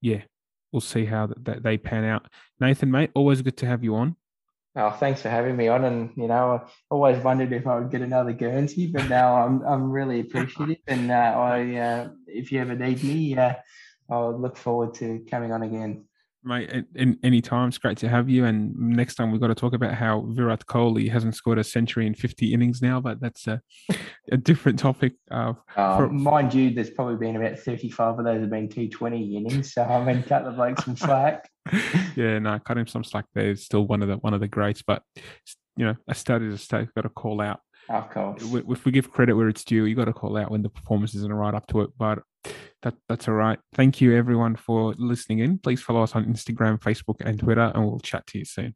[0.00, 0.22] yeah,
[0.72, 2.28] we'll see how that they pan out.
[2.60, 4.16] Nathan, mate, always good to have you on.
[4.78, 5.84] Oh, thanks for having me on.
[5.84, 9.62] And you know, I always wondered if I would get another Guernsey, but now I'm
[9.62, 10.76] I'm really appreciative.
[10.86, 13.54] And uh, I, uh, if you ever need me, uh,
[14.10, 16.04] I'll look forward to coming on again
[16.46, 16.70] mate.
[16.94, 18.44] In any time, it's great to have you.
[18.44, 22.06] And next time we've got to talk about how Virat Kohli hasn't scored a century
[22.06, 23.60] in 50 innings now, but that's a,
[24.32, 25.14] a different topic.
[25.30, 29.34] Uh, uh, for, mind you, there's probably been about 35 of those have been T20
[29.34, 31.50] innings, so I mean, cut the bloke some slack.
[32.16, 33.26] yeah, no, cut him some slack.
[33.34, 35.02] There's still one of the one of the greats, but
[35.76, 36.88] you know, a state is a.
[36.94, 37.60] Got to call out.
[37.88, 38.42] Of course.
[38.42, 41.14] If we give credit where it's due, you got to call out when the performance
[41.14, 41.90] isn't right up to it.
[41.96, 42.20] But
[42.82, 43.58] that that's all right.
[43.74, 45.58] Thank you everyone for listening in.
[45.58, 48.74] Please follow us on Instagram, Facebook, and Twitter, and we'll chat to you soon.